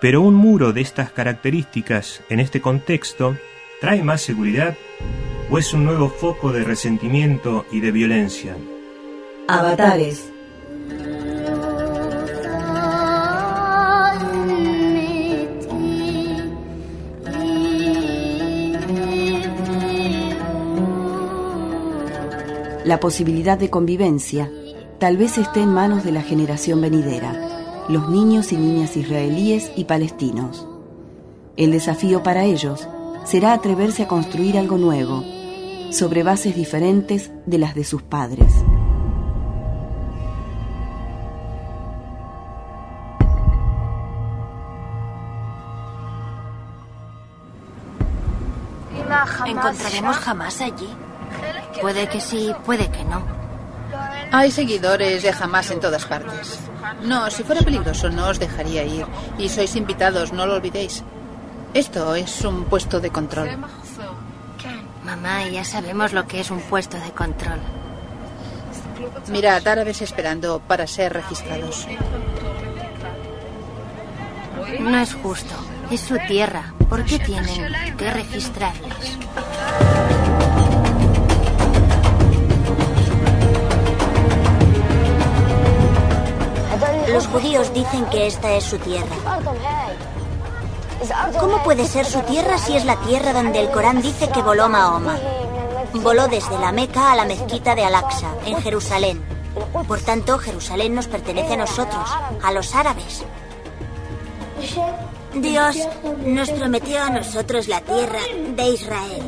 Pero 0.00 0.22
un 0.22 0.34
muro 0.34 0.72
de 0.72 0.80
estas 0.80 1.12
características 1.12 2.22
en 2.30 2.40
este 2.40 2.62
contexto 2.62 3.36
trae 3.82 4.02
más 4.02 4.22
seguridad 4.22 4.78
o 5.50 5.58
es 5.58 5.74
un 5.74 5.84
nuevo 5.84 6.08
foco 6.08 6.52
de 6.52 6.64
resentimiento 6.64 7.66
y 7.70 7.80
de 7.80 7.92
violencia. 7.92 8.56
Avatares. 9.46 10.31
La 22.84 22.98
posibilidad 22.98 23.56
de 23.56 23.70
convivencia 23.70 24.50
tal 24.98 25.16
vez 25.16 25.38
esté 25.38 25.60
en 25.60 25.72
manos 25.72 26.02
de 26.02 26.10
la 26.10 26.22
generación 26.22 26.80
venidera, 26.80 27.86
los 27.88 28.08
niños 28.08 28.52
y 28.52 28.56
niñas 28.56 28.96
israelíes 28.96 29.70
y 29.76 29.84
palestinos. 29.84 30.66
El 31.56 31.70
desafío 31.70 32.24
para 32.24 32.42
ellos 32.42 32.88
será 33.24 33.52
atreverse 33.52 34.02
a 34.02 34.08
construir 34.08 34.58
algo 34.58 34.78
nuevo, 34.78 35.22
sobre 35.92 36.24
bases 36.24 36.56
diferentes 36.56 37.30
de 37.46 37.58
las 37.58 37.76
de 37.76 37.84
sus 37.84 38.02
padres. 38.02 38.52
¿Encontraremos 49.46 50.16
jamás 50.16 50.60
allí? 50.60 50.88
Puede 51.82 52.08
que 52.08 52.20
sí, 52.20 52.54
puede 52.64 52.88
que 52.90 53.04
no. 53.04 53.22
Hay 54.30 54.52
seguidores 54.52 55.22
de 55.22 55.30
Hamas 55.30 55.70
en 55.72 55.80
todas 55.80 56.06
partes. 56.06 56.60
No, 57.02 57.28
si 57.28 57.42
fuera 57.42 57.60
peligroso 57.60 58.08
no 58.08 58.28
os 58.28 58.38
dejaría 58.38 58.84
ir. 58.84 59.04
Y 59.36 59.48
sois 59.48 59.74
invitados, 59.74 60.32
no 60.32 60.46
lo 60.46 60.54
olvidéis. 60.54 61.02
Esto 61.74 62.14
es 62.14 62.44
un 62.44 62.64
puesto 62.66 63.00
de 63.00 63.10
control. 63.10 63.58
Mamá, 65.04 65.48
ya 65.48 65.64
sabemos 65.64 66.12
lo 66.12 66.26
que 66.28 66.40
es 66.40 66.52
un 66.52 66.60
puesto 66.60 66.96
de 66.98 67.10
control. 67.10 67.58
Mirad, 69.28 69.66
árabes 69.66 70.02
esperando 70.02 70.60
para 70.60 70.86
ser 70.86 71.12
registrados. 71.12 71.88
No 74.78 74.98
es 74.98 75.14
justo. 75.14 75.54
Es 75.90 76.00
su 76.00 76.16
tierra. 76.28 76.72
¿Por 76.88 77.04
qué 77.04 77.18
tienen 77.18 77.72
que 77.96 78.10
registrarles? 78.10 79.18
Judíos 87.32 87.72
dicen 87.74 88.04
que 88.06 88.26
esta 88.26 88.52
es 88.52 88.64
su 88.64 88.78
tierra. 88.78 89.16
¿Cómo 91.40 91.62
puede 91.64 91.84
ser 91.86 92.06
su 92.06 92.20
tierra 92.20 92.58
si 92.58 92.76
es 92.76 92.84
la 92.84 92.96
tierra 93.00 93.32
donde 93.32 93.60
el 93.60 93.70
Corán 93.70 94.00
dice 94.02 94.28
que 94.28 94.42
voló 94.42 94.68
Mahoma? 94.68 95.16
Voló 95.94 96.28
desde 96.28 96.58
la 96.58 96.72
Meca 96.72 97.12
a 97.12 97.16
la 97.16 97.24
mezquita 97.24 97.74
de 97.74 97.84
Al-Aqsa, 97.84 98.28
en 98.46 98.56
Jerusalén. 98.62 99.22
Por 99.86 100.00
tanto, 100.00 100.38
Jerusalén 100.38 100.94
nos 100.94 101.08
pertenece 101.08 101.54
a 101.54 101.56
nosotros, 101.58 102.08
a 102.42 102.52
los 102.52 102.74
árabes. 102.74 103.24
Dios 105.34 105.76
nos 106.24 106.50
prometió 106.50 107.02
a 107.02 107.10
nosotros 107.10 107.66
la 107.68 107.80
tierra 107.80 108.20
de 108.56 108.68
Israel. 108.68 109.22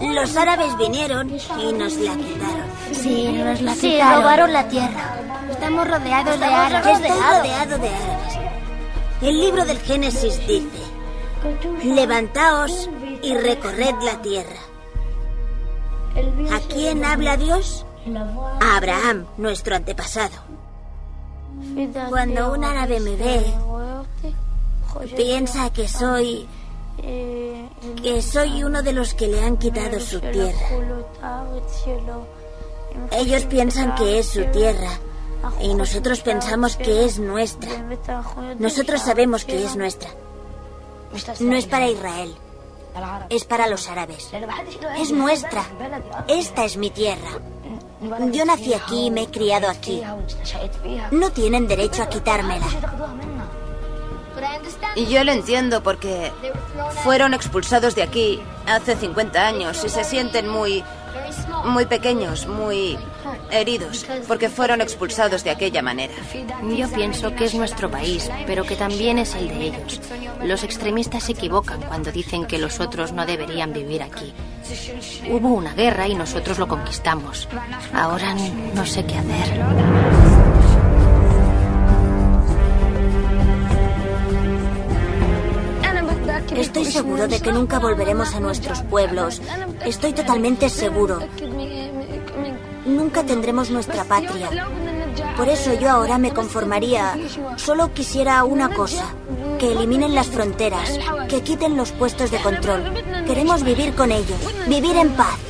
Los 0.00 0.36
árabes 0.36 0.76
vinieron 0.76 1.30
y 1.30 1.72
nos 1.72 1.94
la 1.94 2.12
quitaron. 2.14 2.66
Sí, 2.92 3.32
nos 3.32 3.60
la 3.62 3.74
Sí, 3.74 3.92
quitaron. 3.92 4.22
robaron 4.22 4.52
la 4.52 4.68
tierra. 4.68 5.16
Estamos 5.56 5.88
rodeados 5.88 6.38
de 6.38 6.46
rodeado 6.46 7.42
de 7.42 7.50
árabes. 7.50 8.38
El 9.22 9.40
libro 9.40 9.64
del 9.64 9.78
Génesis 9.78 10.38
dice, 10.46 10.68
levantaos 11.82 12.90
y 13.22 13.34
recorred 13.34 13.94
la 14.02 14.20
tierra. 14.20 14.60
¿A 16.52 16.60
quién 16.68 17.06
habla 17.06 17.38
Dios? 17.38 17.86
A 18.60 18.76
Abraham, 18.76 19.24
nuestro 19.38 19.76
antepasado. 19.76 20.36
Cuando 22.10 22.52
un 22.52 22.62
árabe 22.62 23.00
me 23.00 23.16
ve, 23.16 23.42
piensa 25.16 25.72
que 25.72 25.88
soy 25.88 26.46
que 28.02 28.20
soy 28.20 28.62
uno 28.62 28.82
de 28.82 28.92
los 28.92 29.14
que 29.14 29.28
le 29.28 29.42
han 29.42 29.56
quitado 29.56 30.00
su 30.00 30.20
tierra. 30.20 30.68
Ellos 33.10 33.44
piensan 33.46 33.94
que 33.94 34.18
es 34.18 34.26
su 34.26 34.44
tierra 34.50 34.90
Y 35.60 35.74
nosotros 35.74 36.20
pensamos 36.20 36.76
que 36.76 37.04
es 37.04 37.18
nuestra. 37.18 37.70
Nosotros 38.58 39.00
sabemos 39.00 39.44
que 39.44 39.64
es 39.64 39.76
nuestra. 39.76 40.10
No 41.40 41.56
es 41.56 41.66
para 41.66 41.88
Israel. 41.88 42.34
Es 43.28 43.44
para 43.44 43.66
los 43.66 43.88
árabes. 43.88 44.30
Es 44.98 45.12
nuestra. 45.12 45.64
Esta 46.28 46.64
es 46.64 46.76
mi 46.76 46.90
tierra. 46.90 47.30
Yo 48.32 48.44
nací 48.44 48.74
aquí 48.74 49.06
y 49.06 49.10
me 49.10 49.22
he 49.22 49.30
criado 49.30 49.68
aquí. 49.68 50.02
No 51.10 51.30
tienen 51.30 51.66
derecho 51.66 52.02
a 52.02 52.08
quitármela. 52.08 52.66
Y 54.94 55.06
yo 55.06 55.24
lo 55.24 55.32
entiendo 55.32 55.82
porque 55.82 56.32
fueron 57.02 57.34
expulsados 57.34 57.94
de 57.94 58.02
aquí 58.02 58.40
hace 58.66 58.96
50 58.96 59.46
años 59.46 59.82
y 59.84 59.88
se 59.88 60.04
sienten 60.04 60.48
muy 60.48 60.84
muy 61.64 61.86
pequeños, 61.86 62.46
muy 62.46 62.98
heridos, 63.50 64.06
porque 64.28 64.48
fueron 64.48 64.80
expulsados 64.80 65.44
de 65.44 65.50
aquella 65.50 65.82
manera. 65.82 66.14
Yo 66.76 66.88
pienso 66.90 67.34
que 67.34 67.44
es 67.44 67.54
nuestro 67.54 67.90
país, 67.90 68.30
pero 68.46 68.64
que 68.64 68.76
también 68.76 69.18
es 69.18 69.34
el 69.34 69.48
de 69.48 69.66
ellos. 69.66 70.00
Los 70.42 70.64
extremistas 70.64 71.24
se 71.24 71.32
equivocan 71.32 71.80
cuando 71.82 72.12
dicen 72.12 72.46
que 72.46 72.58
los 72.58 72.80
otros 72.80 73.12
no 73.12 73.26
deberían 73.26 73.72
vivir 73.72 74.02
aquí. 74.02 74.32
Hubo 75.30 75.48
una 75.48 75.74
guerra 75.74 76.08
y 76.08 76.14
nosotros 76.14 76.58
lo 76.58 76.68
conquistamos. 76.68 77.48
Ahora 77.92 78.34
no 78.74 78.86
sé 78.86 79.04
qué 79.04 79.16
hacer. 79.16 80.05
Seguro 87.06 87.28
de 87.28 87.40
que 87.40 87.52
nunca 87.52 87.78
volveremos 87.78 88.34
a 88.34 88.40
nuestros 88.40 88.82
pueblos. 88.82 89.40
Estoy 89.84 90.12
totalmente 90.12 90.68
seguro. 90.68 91.20
Nunca 92.84 93.22
tendremos 93.22 93.70
nuestra 93.70 94.02
patria. 94.02 94.48
Por 95.36 95.48
eso 95.48 95.72
yo 95.74 95.88
ahora 95.88 96.18
me 96.18 96.32
conformaría. 96.32 97.16
Solo 97.56 97.92
quisiera 97.94 98.42
una 98.42 98.70
cosa. 98.70 99.04
Que 99.60 99.70
eliminen 99.70 100.16
las 100.16 100.26
fronteras. 100.26 100.98
Que 101.28 101.42
quiten 101.42 101.76
los 101.76 101.92
puestos 101.92 102.32
de 102.32 102.42
control. 102.42 102.92
Queremos 103.24 103.62
vivir 103.62 103.94
con 103.94 104.10
ellos. 104.10 104.40
Vivir 104.66 104.96
en 104.96 105.10
paz. 105.10 105.45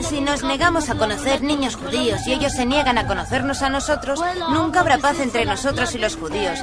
Si 0.00 0.20
nos 0.20 0.42
negamos 0.42 0.90
a 0.90 0.96
conocer 0.96 1.42
niños 1.42 1.76
judíos 1.76 2.20
y 2.26 2.32
ellos 2.32 2.52
se 2.52 2.66
niegan 2.66 2.98
a 2.98 3.06
conocernos 3.06 3.62
a 3.62 3.68
nosotros, 3.68 4.20
nunca 4.50 4.80
habrá 4.80 4.98
paz 4.98 5.20
entre 5.20 5.44
nosotros 5.44 5.94
y 5.94 5.98
los 5.98 6.16
judíos, 6.16 6.58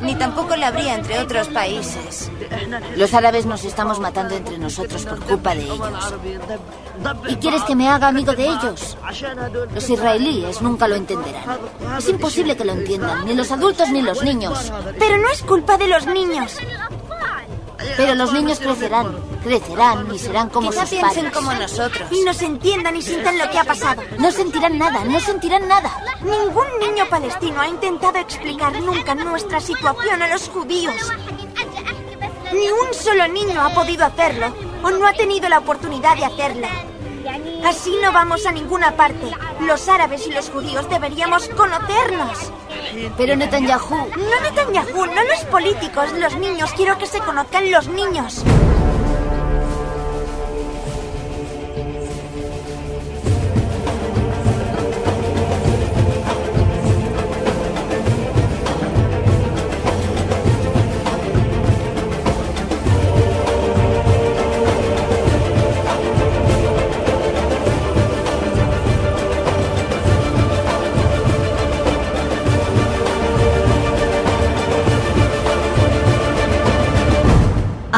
ni 0.00 0.14
tampoco 0.14 0.56
la 0.56 0.68
habría 0.68 0.94
entre 0.94 1.18
otros 1.20 1.48
países. 1.48 2.30
Los 2.96 3.14
árabes 3.14 3.46
nos 3.46 3.64
estamos 3.64 4.00
matando 4.00 4.34
entre 4.34 4.58
nosotros 4.58 5.04
por 5.04 5.20
culpa 5.24 5.54
de 5.54 5.62
ellos. 5.62 6.14
¿Y 7.28 7.36
quieres 7.36 7.62
que 7.62 7.76
me 7.76 7.88
haga 7.88 8.08
amigo 8.08 8.32
de 8.34 8.46
ellos? 8.46 8.96
Los 9.74 9.88
israelíes 9.88 10.60
nunca 10.60 10.88
lo 10.88 10.94
entenderán. 10.94 11.58
Es 11.98 12.08
imposible 12.08 12.56
que 12.56 12.64
lo 12.64 12.72
entiendan, 12.72 13.24
ni 13.24 13.34
los 13.34 13.50
adultos 13.50 13.88
ni 13.90 14.02
los 14.02 14.22
niños. 14.22 14.72
Pero 14.98 15.18
no 15.18 15.28
es 15.30 15.42
culpa 15.42 15.76
de 15.76 15.88
los 15.88 16.06
niños. 16.06 16.56
Pero 17.96 18.14
los 18.14 18.32
niños 18.32 18.58
crecerán, 18.58 19.14
crecerán 19.46 20.12
y 20.12 20.18
serán 20.18 20.48
como 20.50 20.70
Quizá 20.70 20.80
sus 20.80 20.90
piensen 20.90 21.14
padres. 21.26 21.32
como 21.32 21.52
nosotros. 21.54 22.08
Y 22.10 22.22
nos 22.24 22.42
entiendan 22.42 22.96
y 22.96 23.02
sientan 23.02 23.38
lo 23.38 23.48
que 23.48 23.58
ha 23.58 23.64
pasado. 23.64 24.02
No 24.18 24.32
sentirán 24.32 24.76
nada, 24.76 25.04
no 25.04 25.20
sentirán 25.20 25.68
nada. 25.68 25.90
Ningún 26.22 26.66
niño 26.80 27.04
palestino 27.08 27.60
ha 27.60 27.68
intentado 27.68 28.18
explicar 28.18 28.72
nunca 28.82 29.14
nuestra 29.14 29.60
situación 29.60 30.20
a 30.20 30.28
los 30.28 30.48
judíos. 30.48 30.94
Ni 32.52 32.68
un 32.68 32.92
solo 32.92 33.28
niño 33.28 33.60
ha 33.62 33.70
podido 33.70 34.04
hacerlo 34.04 34.52
o 34.82 34.90
no 34.90 35.06
ha 35.06 35.12
tenido 35.12 35.48
la 35.48 35.58
oportunidad 35.58 36.16
de 36.16 36.24
hacerlo. 36.24 36.66
Así 37.64 37.96
no 38.02 38.12
vamos 38.12 38.46
a 38.46 38.52
ninguna 38.52 38.96
parte. 38.96 39.30
Los 39.60 39.88
árabes 39.88 40.26
y 40.26 40.32
los 40.32 40.50
judíos 40.50 40.88
deberíamos 40.88 41.48
conocernos. 41.50 42.52
Pero 43.16 43.36
Netanyahu, 43.36 43.96
No 44.16 44.40
Netanyahu, 44.42 45.06
no 45.06 45.22
los 45.24 45.40
políticos, 45.50 46.12
los 46.18 46.36
niños. 46.36 46.72
Quiero 46.76 46.98
que 46.98 47.06
se 47.06 47.18
conozcan 47.20 47.70
los 47.70 47.88
niños. 47.88 48.42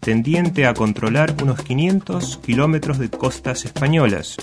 tendiente 0.00 0.66
a 0.66 0.72
controlar 0.72 1.34
unos 1.42 1.62
500 1.62 2.38
kilómetros 2.38 2.98
de 2.98 3.10
costas 3.10 3.66
españolas. 3.66 4.38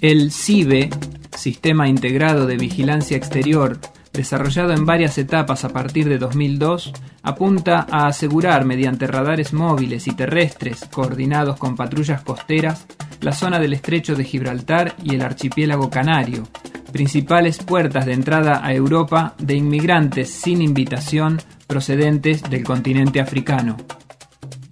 El 0.00 0.32
CIBE, 0.32 0.90
Sistema 1.36 1.88
Integrado 1.88 2.46
de 2.46 2.56
Vigilancia 2.56 3.16
Exterior, 3.16 3.78
desarrollado 4.12 4.72
en 4.72 4.86
varias 4.86 5.18
etapas 5.18 5.64
a 5.64 5.68
partir 5.68 6.08
de 6.08 6.18
2002, 6.18 6.92
apunta 7.28 7.86
a 7.90 8.06
asegurar 8.06 8.64
mediante 8.64 9.06
radares 9.06 9.52
móviles 9.52 10.06
y 10.06 10.12
terrestres 10.12 10.86
coordinados 10.90 11.58
con 11.58 11.76
patrullas 11.76 12.22
costeras 12.22 12.86
la 13.20 13.32
zona 13.32 13.58
del 13.58 13.74
estrecho 13.74 14.14
de 14.14 14.24
Gibraltar 14.24 14.94
y 15.04 15.14
el 15.14 15.20
archipiélago 15.20 15.90
canario, 15.90 16.48
principales 16.90 17.58
puertas 17.58 18.06
de 18.06 18.14
entrada 18.14 18.64
a 18.64 18.72
Europa 18.72 19.34
de 19.38 19.56
inmigrantes 19.56 20.30
sin 20.30 20.62
invitación 20.62 21.38
procedentes 21.66 22.42
del 22.42 22.64
continente 22.64 23.20
africano. 23.20 23.76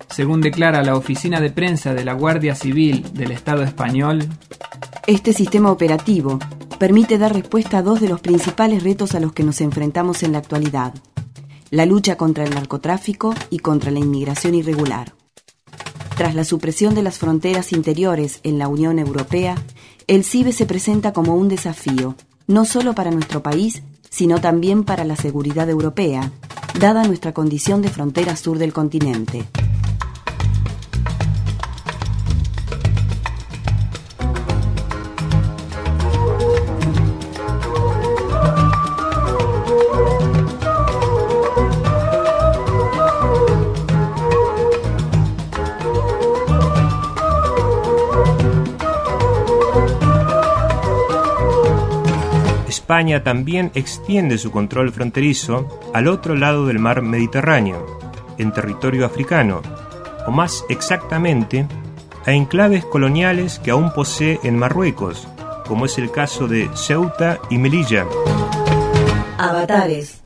Según 0.08 0.40
declara 0.40 0.82
la 0.82 0.96
oficina 0.96 1.40
de 1.40 1.50
prensa 1.50 1.92
de 1.92 2.04
la 2.06 2.14
Guardia 2.14 2.54
Civil 2.54 3.04
del 3.12 3.32
Estado 3.32 3.64
español, 3.64 4.20
Este 5.06 5.32
sistema 5.34 5.70
operativo 5.70 6.38
permite 6.78 7.18
dar 7.18 7.34
respuesta 7.34 7.78
a 7.78 7.82
dos 7.82 8.00
de 8.00 8.08
los 8.08 8.20
principales 8.20 8.82
retos 8.82 9.14
a 9.14 9.20
los 9.20 9.32
que 9.32 9.44
nos 9.44 9.60
enfrentamos 9.60 10.22
en 10.22 10.32
la 10.32 10.38
actualidad, 10.38 10.94
la 11.76 11.84
lucha 11.84 12.16
contra 12.16 12.42
el 12.44 12.54
narcotráfico 12.54 13.34
y 13.50 13.58
contra 13.58 13.90
la 13.90 13.98
inmigración 13.98 14.54
irregular. 14.54 15.12
Tras 16.16 16.34
la 16.34 16.44
supresión 16.44 16.94
de 16.94 17.02
las 17.02 17.18
fronteras 17.18 17.70
interiores 17.74 18.40
en 18.44 18.58
la 18.58 18.66
Unión 18.66 18.98
Europea, 18.98 19.56
el 20.06 20.24
CIBE 20.24 20.52
se 20.52 20.64
presenta 20.64 21.12
como 21.12 21.36
un 21.36 21.50
desafío, 21.50 22.14
no 22.46 22.64
solo 22.64 22.94
para 22.94 23.10
nuestro 23.10 23.42
país, 23.42 23.82
sino 24.08 24.40
también 24.40 24.84
para 24.84 25.04
la 25.04 25.16
seguridad 25.16 25.68
europea, 25.68 26.32
dada 26.80 27.04
nuestra 27.04 27.34
condición 27.34 27.82
de 27.82 27.90
frontera 27.90 28.36
sur 28.36 28.56
del 28.56 28.72
continente. 28.72 29.44
España 52.86 53.24
también 53.24 53.72
extiende 53.74 54.38
su 54.38 54.52
control 54.52 54.92
fronterizo 54.92 55.80
al 55.92 56.06
otro 56.06 56.36
lado 56.36 56.68
del 56.68 56.78
mar 56.78 57.02
Mediterráneo, 57.02 57.84
en 58.38 58.52
territorio 58.52 59.04
africano, 59.04 59.60
o 60.24 60.30
más 60.30 60.64
exactamente, 60.68 61.66
a 62.26 62.30
enclaves 62.30 62.84
coloniales 62.84 63.58
que 63.58 63.72
aún 63.72 63.92
posee 63.92 64.38
en 64.44 64.56
Marruecos, 64.56 65.26
como 65.66 65.86
es 65.86 65.98
el 65.98 66.12
caso 66.12 66.46
de 66.46 66.70
Ceuta 66.76 67.40
y 67.50 67.58
Melilla. 67.58 68.06
Avatares. 69.36 70.22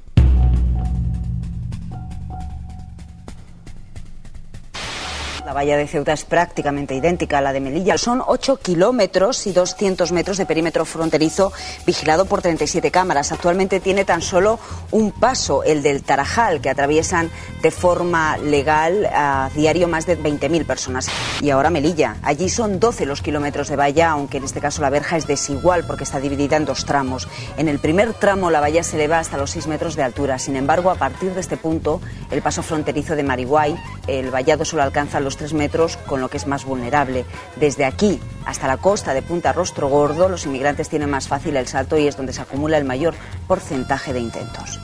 La 5.50 5.54
valla 5.54 5.76
de 5.76 5.88
Ceuta 5.88 6.12
es 6.12 6.24
prácticamente 6.24 6.94
idéntica 6.94 7.38
a 7.38 7.40
la 7.40 7.52
de 7.52 7.58
Melilla. 7.58 7.98
Son 7.98 8.22
8 8.24 8.58
kilómetros 8.58 9.48
y 9.48 9.52
200 9.52 10.12
metros 10.12 10.38
de 10.38 10.46
perímetro 10.46 10.84
fronterizo 10.84 11.52
vigilado 11.84 12.26
por 12.26 12.40
37 12.40 12.92
cámaras. 12.92 13.32
Actualmente 13.32 13.80
tiene 13.80 14.04
tan 14.04 14.22
solo 14.22 14.60
un 14.92 15.10
paso, 15.10 15.64
el 15.64 15.82
del 15.82 16.04
Tarajal, 16.04 16.60
que 16.60 16.70
atraviesan 16.70 17.32
de 17.62 17.72
forma 17.72 18.38
legal 18.38 19.06
a 19.12 19.50
diario 19.52 19.88
más 19.88 20.06
de 20.06 20.16
20.000 20.16 20.64
personas. 20.66 21.08
Y 21.40 21.50
ahora 21.50 21.68
Melilla. 21.68 22.18
Allí 22.22 22.48
son 22.48 22.78
12 22.78 23.04
los 23.04 23.20
kilómetros 23.20 23.66
de 23.66 23.74
valla, 23.74 24.10
aunque 24.10 24.36
en 24.36 24.44
este 24.44 24.60
caso 24.60 24.82
la 24.82 24.90
verja 24.90 25.16
es 25.16 25.26
desigual 25.26 25.84
porque 25.84 26.04
está 26.04 26.20
dividida 26.20 26.58
en 26.58 26.64
dos 26.64 26.84
tramos. 26.84 27.26
En 27.56 27.66
el 27.66 27.80
primer 27.80 28.14
tramo 28.14 28.52
la 28.52 28.60
valla 28.60 28.84
se 28.84 28.94
eleva 28.94 29.18
hasta 29.18 29.36
los 29.36 29.50
6 29.50 29.66
metros 29.66 29.96
de 29.96 30.04
altura. 30.04 30.38
Sin 30.38 30.54
embargo, 30.54 30.92
a 30.92 30.94
partir 30.94 31.34
de 31.34 31.40
este 31.40 31.56
punto, 31.56 32.00
el 32.30 32.40
paso 32.40 32.62
fronterizo 32.62 33.16
de 33.16 33.24
Mariguay, 33.24 33.76
el 34.06 34.30
vallado 34.30 34.64
solo 34.64 34.84
alcanza 34.84 35.18
los 35.18 35.40
3 35.40 35.49
metros, 35.52 35.96
con 35.96 36.20
lo 36.20 36.28
que 36.28 36.36
es 36.36 36.46
más 36.46 36.64
vulnerable. 36.64 37.24
Desde 37.56 37.84
aquí 37.84 38.20
hasta 38.44 38.66
la 38.66 38.76
costa 38.76 39.14
de 39.14 39.22
Punta 39.22 39.52
Rostro 39.52 39.88
Gordo, 39.88 40.28
los 40.28 40.46
inmigrantes 40.46 40.88
tienen 40.88 41.10
más 41.10 41.28
fácil 41.28 41.56
el 41.56 41.66
salto 41.66 41.98
y 41.98 42.06
es 42.06 42.16
donde 42.16 42.32
se 42.32 42.42
acumula 42.42 42.78
el 42.78 42.84
mayor 42.84 43.14
porcentaje 43.46 44.12
de 44.12 44.20
intentos. 44.20 44.80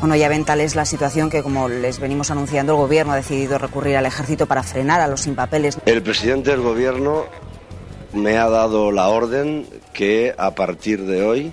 Bueno, 0.00 0.16
ya 0.16 0.28
ven 0.28 0.44
tal 0.44 0.60
es 0.60 0.74
la 0.74 0.84
situación 0.84 1.30
que, 1.30 1.44
como 1.44 1.68
les 1.68 2.00
venimos 2.00 2.32
anunciando, 2.32 2.72
el 2.72 2.78
Gobierno 2.78 3.12
ha 3.12 3.16
decidido 3.16 3.56
recurrir 3.58 3.96
al 3.96 4.06
ejército 4.06 4.46
para 4.46 4.64
frenar 4.64 5.00
a 5.00 5.06
los 5.06 5.20
sin 5.20 5.36
papeles. 5.36 5.78
El 5.86 6.02
presidente 6.02 6.50
del 6.50 6.60
Gobierno 6.60 7.26
me 8.12 8.36
ha 8.36 8.48
dado 8.48 8.90
la 8.90 9.08
orden 9.08 9.66
que 9.92 10.34
a 10.36 10.56
partir 10.56 11.04
de 11.04 11.24
hoy 11.24 11.52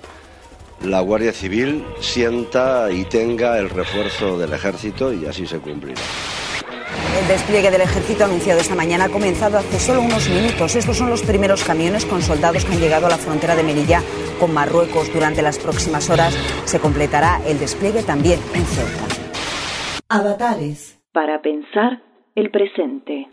la 0.81 1.01
Guardia 1.01 1.33
Civil 1.33 1.85
sienta 1.99 2.91
y 2.91 3.03
tenga 3.05 3.57
el 3.59 3.69
refuerzo 3.69 4.37
del 4.37 4.53
ejército 4.53 5.13
y 5.13 5.25
así 5.25 5.45
se 5.45 5.59
cumplirá. 5.59 6.01
El 7.19 7.27
despliegue 7.27 7.71
del 7.71 7.81
ejército 7.81 8.25
anunciado 8.25 8.59
esta 8.59 8.75
mañana 8.75 9.05
ha 9.05 9.09
comenzado 9.09 9.57
hace 9.57 9.79
solo 9.79 10.01
unos 10.01 10.29
minutos. 10.29 10.75
Estos 10.75 10.97
son 10.97 11.09
los 11.09 11.21
primeros 11.21 11.63
camiones 11.63 12.05
con 12.05 12.21
soldados 12.21 12.65
que 12.65 12.73
han 12.73 12.79
llegado 12.79 13.07
a 13.07 13.09
la 13.09 13.17
frontera 13.17 13.55
de 13.55 13.63
Melilla 13.63 14.01
con 14.39 14.53
Marruecos. 14.53 15.11
Durante 15.13 15.41
las 15.41 15.59
próximas 15.59 16.09
horas 16.09 16.33
se 16.65 16.79
completará 16.79 17.41
el 17.45 17.59
despliegue 17.59 18.03
también 18.03 18.39
en 18.53 18.65
Ceuta. 18.65 19.05
Avatares. 20.07 20.99
Para 21.11 21.41
pensar 21.41 22.01
el 22.35 22.51
presente. 22.51 23.27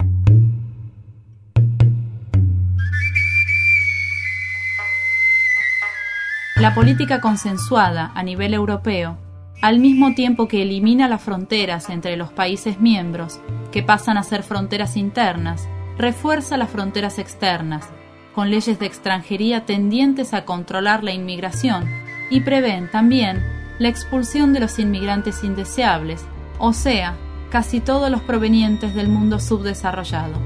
La 6.57 6.75
política 6.75 7.21
consensuada 7.21 8.13
a 8.15 8.23
nivel 8.23 8.55
europeo, 8.55 9.19
al 9.67 9.81
mismo 9.81 10.15
tiempo 10.15 10.47
que 10.47 10.63
elimina 10.63 11.09
las 11.09 11.23
fronteras 11.23 11.91
entre 11.91 12.17
los 12.17 12.31
países 12.31 12.79
miembros, 12.79 13.41
que 13.73 13.83
pasan 13.83 14.17
a 14.17 14.23
ser 14.23 14.45
fronteras 14.45 14.97
internas, 14.97 15.69
refuerza 15.99 16.57
las 16.57 16.71
fronteras 16.71 17.19
externas, 17.19 17.89
con 18.33 18.49
leyes 18.49 18.79
de 18.79 18.87
extranjería 18.87 19.67
tendientes 19.67 20.35
a 20.35 20.45
controlar 20.45 21.03
la 21.03 21.11
inmigración 21.11 21.85
y 22.31 22.43
prevén 22.43 22.89
también 22.93 23.43
la 23.81 23.89
expulsión 23.89 24.53
de 24.53 24.61
los 24.61 24.79
inmigrantes 24.79 25.43
indeseables, 25.43 26.25
o 26.61 26.73
sea, 26.73 27.17
casi 27.51 27.81
todos 27.81 28.09
los 28.09 28.23
provenientes 28.23 28.95
del 28.95 29.09
mundo 29.09 29.41
subdesarrollado. 29.41 30.41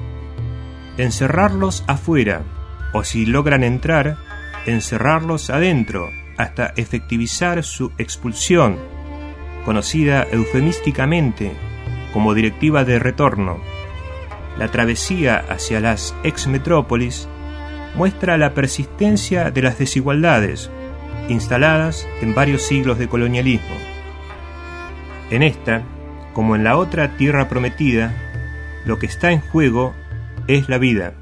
Encerrarlos 0.97 1.85
afuera, 1.89 2.43
o 2.95 3.05
si 3.05 3.27
logran 3.27 3.65
entrar, 3.65 4.17
encerrarlos 4.65 5.51
adentro, 5.51 6.09
hasta 6.39 6.73
efectivizar 6.77 7.63
su 7.63 7.93
expulsión, 7.99 8.79
conocida 9.71 10.27
eufemísticamente 10.33 11.53
como 12.13 12.35
Directiva 12.35 12.85
de 12.85 12.99
Retorno. 12.99 13.61
La 14.59 14.67
travesía 14.67 15.45
hacia 15.49 15.79
las 15.79 16.13
ex-metrópolis 16.25 17.29
muestra 17.95 18.37
la 18.37 18.53
persistencia 18.53 19.53
de 19.53 19.63
las 19.63 19.79
desigualdades 19.79 20.73
instaladas 21.29 22.09
en 22.21 22.35
varios 22.35 22.63
siglos 22.63 22.99
de 22.99 23.07
colonialismo. 23.07 23.77
En 25.31 25.45
esta, 25.45 25.85
como 26.33 26.57
en 26.57 26.65
la 26.65 26.77
otra 26.77 27.17
tierra 27.17 27.49
prometida, 27.49 28.13
lo 28.85 28.99
que 28.99 29.07
está 29.07 29.31
en 29.31 29.41
juego 29.41 29.95
es 30.49 30.69
la 30.69 30.79
vida. 30.79 31.15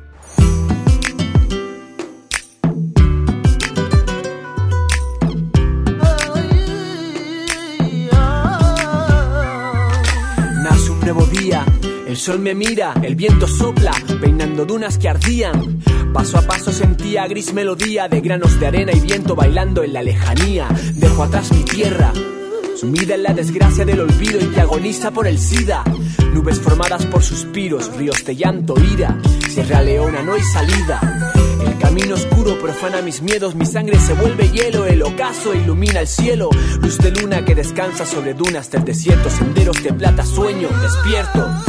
Sol 12.19 12.41
me 12.41 12.55
mira, 12.55 12.95
el 13.03 13.15
viento 13.15 13.47
sopla, 13.47 13.93
peinando 14.21 14.65
dunas 14.65 14.99
que 14.99 15.09
ardían. 15.09 15.81
Paso 16.13 16.39
a 16.39 16.43
paso 16.43 16.73
sentía 16.73 17.27
gris 17.29 17.53
melodía 17.53 18.09
de 18.09 18.21
granos 18.21 18.59
de 18.59 18.67
arena 18.67 18.93
y 18.93 19.01
viento 19.01 19.37
bailando 19.37 19.85
en 19.85 19.93
la 19.93 20.03
lejanía. 20.03 20.69
Dejo 20.95 21.23
atrás 21.23 21.53
mi 21.53 21.63
tierra, 21.65 22.13
sumida 22.77 23.15
en 23.15 23.23
la 23.23 23.35
desgracia 23.35 23.85
del 23.85 24.01
olvido 24.01 24.41
y 24.41 24.47
que 24.47 24.61
agoniza 24.61 25.11
por 25.11 25.29
el 25.29 25.39
SIDA. 25.39 25.85
Nubes 26.35 26.61
formadas 26.61 27.07
por 27.07 27.23
suspiros, 27.23 27.95
ríos 27.97 28.25
de 28.25 28.35
llanto, 28.35 28.75
ira. 28.93 29.17
Sierra 29.49 29.83
Leona, 29.83 30.23
no 30.23 30.35
hay 30.35 30.43
salida. 30.43 31.33
El 31.65 31.79
camino 31.79 32.15
oscuro 32.15 32.59
profana 32.59 33.01
mis 33.01 33.23
miedos, 33.23 33.55
mi 33.55 33.67
sangre 33.67 33.99
se 34.01 34.15
vuelve 34.15 34.49
hielo, 34.49 34.87
el 34.87 35.03
ocaso 35.03 35.55
ilumina 35.55 36.01
el 36.01 36.09
cielo. 36.09 36.51
Luz 36.81 36.99
de 36.99 37.13
luna 37.13 37.45
que 37.45 37.55
descansa 37.55 38.05
sobre 38.07 38.35
dunas 38.35 38.71
del 38.71 38.85
desierto, 38.85 39.31
senderos 39.31 39.83
de 39.83 39.93
plata, 39.93 40.25
sueño, 40.25 40.69
despierto. 40.83 41.68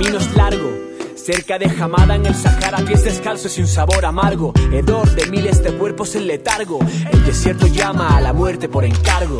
Camino 0.00 0.16
es 0.16 0.34
largo, 0.34 0.72
Cerca 1.14 1.58
de 1.58 1.68
Jamada 1.68 2.16
en 2.16 2.24
el 2.24 2.34
Sahara, 2.34 2.78
pies 2.78 3.04
descalzos 3.04 3.58
y 3.58 3.60
un 3.60 3.66
sabor 3.66 4.06
amargo. 4.06 4.54
Hedor 4.72 5.10
de 5.10 5.26
miles 5.26 5.62
de 5.62 5.74
cuerpos 5.74 6.14
en 6.14 6.26
letargo. 6.26 6.78
El 7.12 7.22
desierto 7.26 7.66
llama 7.66 8.16
a 8.16 8.20
la 8.22 8.32
muerte 8.32 8.66
por 8.66 8.86
encargo. 8.86 9.36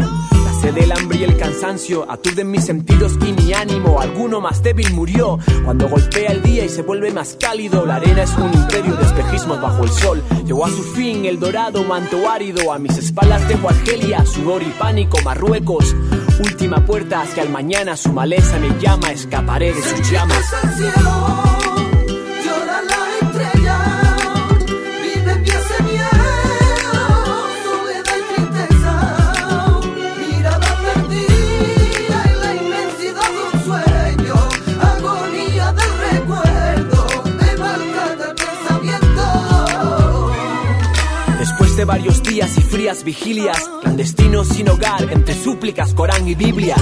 La 0.61 0.69
sed, 0.69 0.77
el 0.77 0.93
hambre 0.93 1.19
y 1.19 1.25
el 1.25 1.39
cansancio 1.39 2.07
aturden 2.11 2.51
mis 2.51 2.67
sentidos 2.67 3.15
y 3.27 3.33
mi 3.33 3.55
ánimo. 3.55 3.99
Alguno 3.99 4.43
más 4.43 4.63
débil 4.63 4.93
murió 4.93 5.39
cuando 5.65 5.89
golpea 5.89 6.33
el 6.33 6.43
día 6.43 6.67
y 6.67 6.69
se 6.69 6.83
vuelve 6.83 7.11
más 7.11 7.35
cálido. 7.41 7.87
La 7.87 7.97
arena 7.97 8.25
es 8.25 8.37
un 8.37 8.53
imperio 8.53 8.95
de 8.95 9.05
espejismos 9.05 9.59
bajo 9.59 9.85
el 9.85 9.91
sol. 9.91 10.23
Llegó 10.45 10.67
a 10.67 10.69
su 10.69 10.83
fin 10.83 11.25
el 11.25 11.41
dorado 11.41 11.83
manto 11.85 12.29
árido. 12.29 12.75
A 12.75 12.79
mis 12.79 12.99
espaldas 12.99 13.49
dejo 13.49 13.71
Argelia, 13.71 14.27
sudor 14.27 14.63
y 14.63 14.71
pánico, 14.79 15.19
Marruecos. 15.25 15.97
Última 16.41 16.85
puerta 16.85 17.23
hacia 17.23 17.43
el 17.43 17.49
mañana, 17.49 17.97
su 17.97 18.13
maleza 18.13 18.59
me 18.59 18.79
llama, 18.79 19.13
escaparé 19.13 19.73
de 19.73 19.83
sus 19.83 20.11
llamas. 20.11 20.45
Varios 41.85 42.23
días 42.23 42.57
y 42.59 42.61
frías 42.63 43.05
vigilias, 43.05 43.59
clandestinos 43.83 44.49
sin 44.49 44.69
hogar, 44.69 45.11
entre 45.13 45.35
súplicas, 45.35 45.95
Corán 45.95 46.27
y 46.29 46.35
Biblia. 46.35 46.77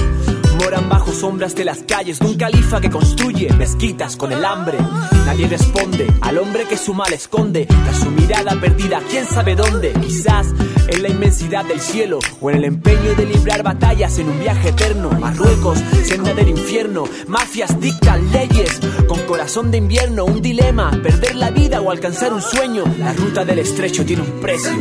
Moran 0.59 0.89
bajo 0.89 1.11
sombras 1.11 1.55
de 1.55 1.63
las 1.63 1.79
calles 1.83 2.19
de 2.19 2.25
un 2.25 2.35
califa 2.35 2.81
que 2.81 2.89
construye 2.89 3.51
mezquitas 3.53 4.17
con 4.17 4.31
el 4.31 4.43
hambre. 4.43 4.77
Nadie 5.25 5.47
responde 5.47 6.07
al 6.21 6.37
hombre 6.37 6.65
que 6.65 6.77
su 6.77 6.93
mal 6.93 7.13
esconde, 7.13 7.65
tras 7.65 7.99
su 7.99 8.11
mirada 8.11 8.59
perdida, 8.59 9.01
quién 9.09 9.25
sabe 9.25 9.55
dónde. 9.55 9.93
Quizás 9.93 10.47
en 10.91 11.03
la 11.03 11.09
inmensidad 11.09 11.65
del 11.65 11.79
cielo 11.79 12.19
o 12.41 12.49
en 12.49 12.57
el 12.57 12.65
empeño 12.65 13.15
de 13.15 13.25
librar 13.25 13.63
batallas 13.63 14.17
en 14.19 14.29
un 14.29 14.39
viaje 14.39 14.69
eterno. 14.69 15.11
Marruecos, 15.11 15.79
senda 16.03 16.33
del 16.33 16.49
infierno, 16.49 17.05
mafias 17.27 17.79
dictan 17.79 18.31
leyes 18.31 18.79
con 19.07 19.19
corazón 19.21 19.71
de 19.71 19.77
invierno, 19.77 20.25
un 20.25 20.41
dilema, 20.41 20.91
perder 21.03 21.35
la 21.35 21.51
vida 21.51 21.81
o 21.81 21.91
alcanzar 21.91 22.33
un 22.33 22.41
sueño. 22.41 22.83
La 22.97 23.13
ruta 23.13 23.45
del 23.45 23.59
estrecho 23.59 24.05
tiene 24.05 24.23
un 24.23 24.41
precio. 24.41 24.71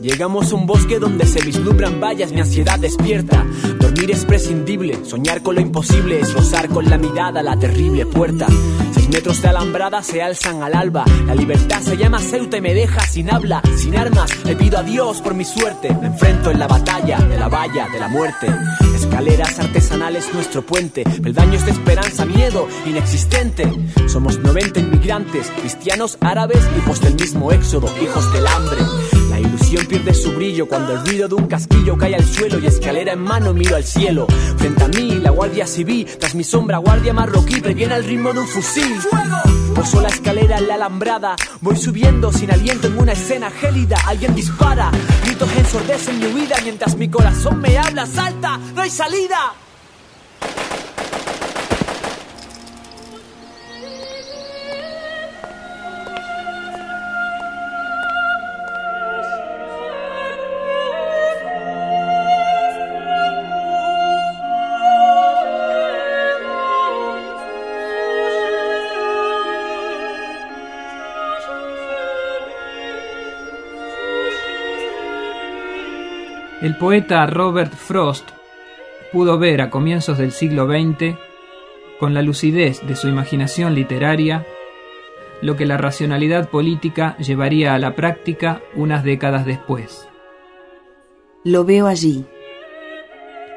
Llegamos 0.00 0.50
a 0.50 0.54
un 0.54 0.66
bosque 0.66 0.98
donde 0.98 1.26
se 1.26 1.44
vislumbran 1.44 2.00
vallas, 2.00 2.32
mi 2.32 2.40
ansiedad 2.40 2.78
despierta. 2.78 3.44
Dormir 3.78 4.10
es 4.10 4.24
prescindible, 4.24 5.04
soñar 5.04 5.42
con 5.42 5.56
lo 5.56 5.60
imposible 5.60 6.18
es 6.18 6.32
rozar 6.32 6.70
con 6.70 6.88
la 6.88 6.96
mirada 6.96 7.42
la 7.42 7.54
terrible 7.58 8.06
puerta. 8.06 8.46
Seis 8.94 9.06
metros 9.10 9.42
de 9.42 9.48
alambrada 9.48 10.02
se 10.02 10.22
alzan 10.22 10.62
al 10.62 10.74
alba. 10.74 11.04
La 11.26 11.34
libertad 11.34 11.82
se 11.82 11.98
llama 11.98 12.20
Ceuta 12.20 12.56
y 12.56 12.62
me 12.62 12.72
deja 12.72 13.00
sin 13.06 13.30
habla, 13.30 13.60
sin 13.76 13.94
armas. 13.98 14.30
Le 14.46 14.56
pido 14.56 14.78
a 14.78 14.82
Dios 14.82 15.20
por 15.20 15.34
mi 15.34 15.44
suerte. 15.44 15.94
Me 16.00 16.06
enfrento 16.06 16.50
en 16.50 16.58
la 16.58 16.66
batalla 16.66 17.18
de 17.18 17.38
la 17.38 17.48
valla 17.48 17.86
de 17.92 18.00
la 18.00 18.08
muerte. 18.08 18.46
Escaleras 18.96 19.58
artesanales 19.58 20.32
nuestro 20.32 20.64
puente. 20.64 21.04
Peldaños 21.22 21.66
de 21.66 21.72
esperanza, 21.72 22.24
miedo 22.24 22.66
inexistente. 22.86 23.70
Somos 24.06 24.38
90 24.38 24.80
inmigrantes, 24.80 25.52
cristianos, 25.60 26.16
árabes, 26.22 26.66
hijos 26.78 27.02
del 27.02 27.14
mismo 27.14 27.52
éxodo, 27.52 27.92
hijos 28.02 28.32
del 28.32 28.46
hambre. 28.46 28.78
Pierde 29.74 30.14
su 30.14 30.32
brillo 30.32 30.66
cuando 30.66 30.92
el 30.92 31.04
ruido 31.04 31.28
de 31.28 31.34
un 31.34 31.46
casquillo 31.46 31.98
cae 31.98 32.14
al 32.14 32.24
suelo 32.24 32.58
y 32.60 32.66
escalera 32.66 33.12
en 33.12 33.18
mano 33.18 33.52
miro 33.52 33.74
al 33.74 33.84
cielo. 33.84 34.26
Frente 34.56 34.84
a 34.84 34.88
mí, 34.88 35.18
la 35.20 35.30
guardia 35.30 35.66
civil, 35.66 36.06
tras 36.18 36.34
mi 36.36 36.44
sombra, 36.44 36.78
guardia 36.78 37.12
marroquí, 37.12 37.60
previene 37.60 37.96
el 37.96 38.04
ritmo 38.04 38.32
de 38.32 38.38
un 38.40 38.46
fusil. 38.46 38.96
Poso 39.74 40.00
la 40.00 40.08
escalera 40.08 40.58
en 40.58 40.68
la 40.68 40.74
alambrada, 40.76 41.34
voy 41.60 41.76
subiendo 41.76 42.32
sin 42.32 42.52
aliento 42.52 42.86
en 42.86 42.98
una 42.98 43.12
escena 43.12 43.50
gélida. 43.50 43.98
Alguien 44.06 44.34
dispara, 44.34 44.90
gritos 45.24 45.48
ensordecen 45.56 46.20
mi 46.20 46.26
huida 46.26 46.56
mientras 46.62 46.96
mi 46.96 47.08
corazón 47.08 47.60
me 47.60 47.76
habla, 47.76 48.06
salta, 48.06 48.58
no 48.74 48.80
hay 48.80 48.90
salida. 48.90 49.54
El 76.64 76.78
poeta 76.78 77.26
Robert 77.26 77.74
Frost 77.74 78.30
pudo 79.12 79.38
ver 79.38 79.60
a 79.60 79.68
comienzos 79.68 80.16
del 80.16 80.32
siglo 80.32 80.66
XX, 80.66 81.14
con 82.00 82.14
la 82.14 82.22
lucidez 82.22 82.80
de 82.86 82.96
su 82.96 83.06
imaginación 83.06 83.74
literaria, 83.74 84.46
lo 85.42 85.56
que 85.56 85.66
la 85.66 85.76
racionalidad 85.76 86.48
política 86.48 87.18
llevaría 87.18 87.74
a 87.74 87.78
la 87.78 87.94
práctica 87.94 88.62
unas 88.74 89.04
décadas 89.04 89.44
después. 89.44 90.08
Lo 91.44 91.66
veo 91.66 91.86
allí, 91.86 92.24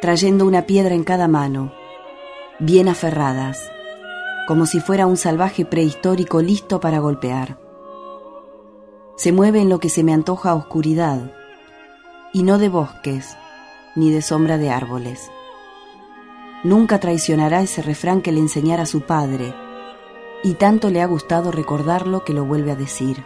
trayendo 0.01 0.45
una 0.45 0.63
piedra 0.63 0.93
en 0.93 1.05
cada 1.05 1.29
mano, 1.29 1.71
bien 2.59 2.89
aferradas, 2.89 3.71
como 4.49 4.65
si 4.65 4.81
fuera 4.81 5.05
un 5.05 5.15
salvaje 5.15 5.63
prehistórico 5.63 6.41
listo 6.41 6.81
para 6.81 6.99
golpear. 6.99 7.57
Se 9.15 9.31
mueve 9.31 9.61
en 9.61 9.69
lo 9.69 9.79
que 9.79 9.87
se 9.87 10.03
me 10.03 10.13
antoja 10.13 10.53
oscuridad, 10.55 11.36
y 12.37 12.43
no 12.43 12.59
de 12.59 12.69
bosques, 12.69 13.35
ni 13.95 14.11
de 14.11 14.21
sombra 14.21 14.59
de 14.59 14.69
árboles. 14.69 15.31
Nunca 16.63 16.99
traicionará 16.99 17.63
ese 17.63 17.81
refrán 17.81 18.21
que 18.21 18.31
le 18.31 18.39
enseñara 18.39 18.85
su 18.85 19.01
padre, 19.01 19.55
y 20.43 20.53
tanto 20.53 20.91
le 20.91 21.01
ha 21.01 21.07
gustado 21.07 21.51
recordarlo 21.51 22.23
que 22.23 22.33
lo 22.33 22.45
vuelve 22.45 22.71
a 22.71 22.75
decir. 22.75 23.25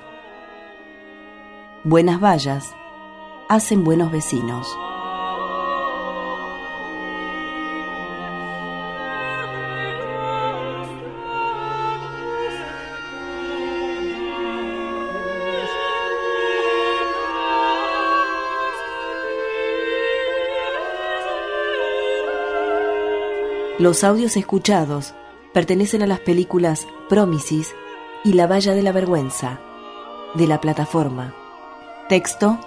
Buenas 1.84 2.21
vallas 2.21 2.74
hacen 3.50 3.84
buenos 3.84 4.13
vecinos. 4.13 4.65
Los 23.82 24.04
audios 24.04 24.38
escuchados 24.38 25.15
pertenecen 25.56 26.04
a 26.04 26.06
las 26.06 26.20
películas 26.20 26.86
Promises 27.10 27.74
y 28.24 28.34
La 28.34 28.46
Valla 28.46 28.76
de 28.76 28.84
la 28.84 28.91
Vergüenza, 28.91 29.60
de 30.36 30.46
la 30.46 30.62
plataforma. 30.62 31.34
Texto, 32.08 32.60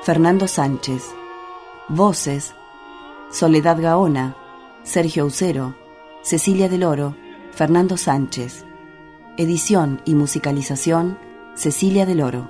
Fernando 0.00 0.48
Sánchez. 0.48 1.14
Voces, 1.90 2.54
Soledad 3.30 3.82
Gaona, 3.82 4.34
Sergio 4.82 5.24
Aucero, 5.24 5.74
Cecilia 6.22 6.70
del 6.70 6.84
Oro, 6.84 7.16
Fernando 7.50 7.98
Sánchez. 7.98 8.64
Edición 9.36 10.00
y 10.06 10.14
musicalización, 10.14 11.18
Cecilia 11.54 12.06
del 12.06 12.22
Oro. 12.22 12.48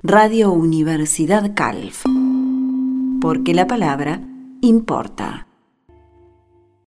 Radio 0.03 0.51
Universidad 0.51 1.55
Calf. 1.55 2.05
Porque 3.19 3.53
la 3.53 3.67
palabra 3.67 4.21
importa. 4.61 5.48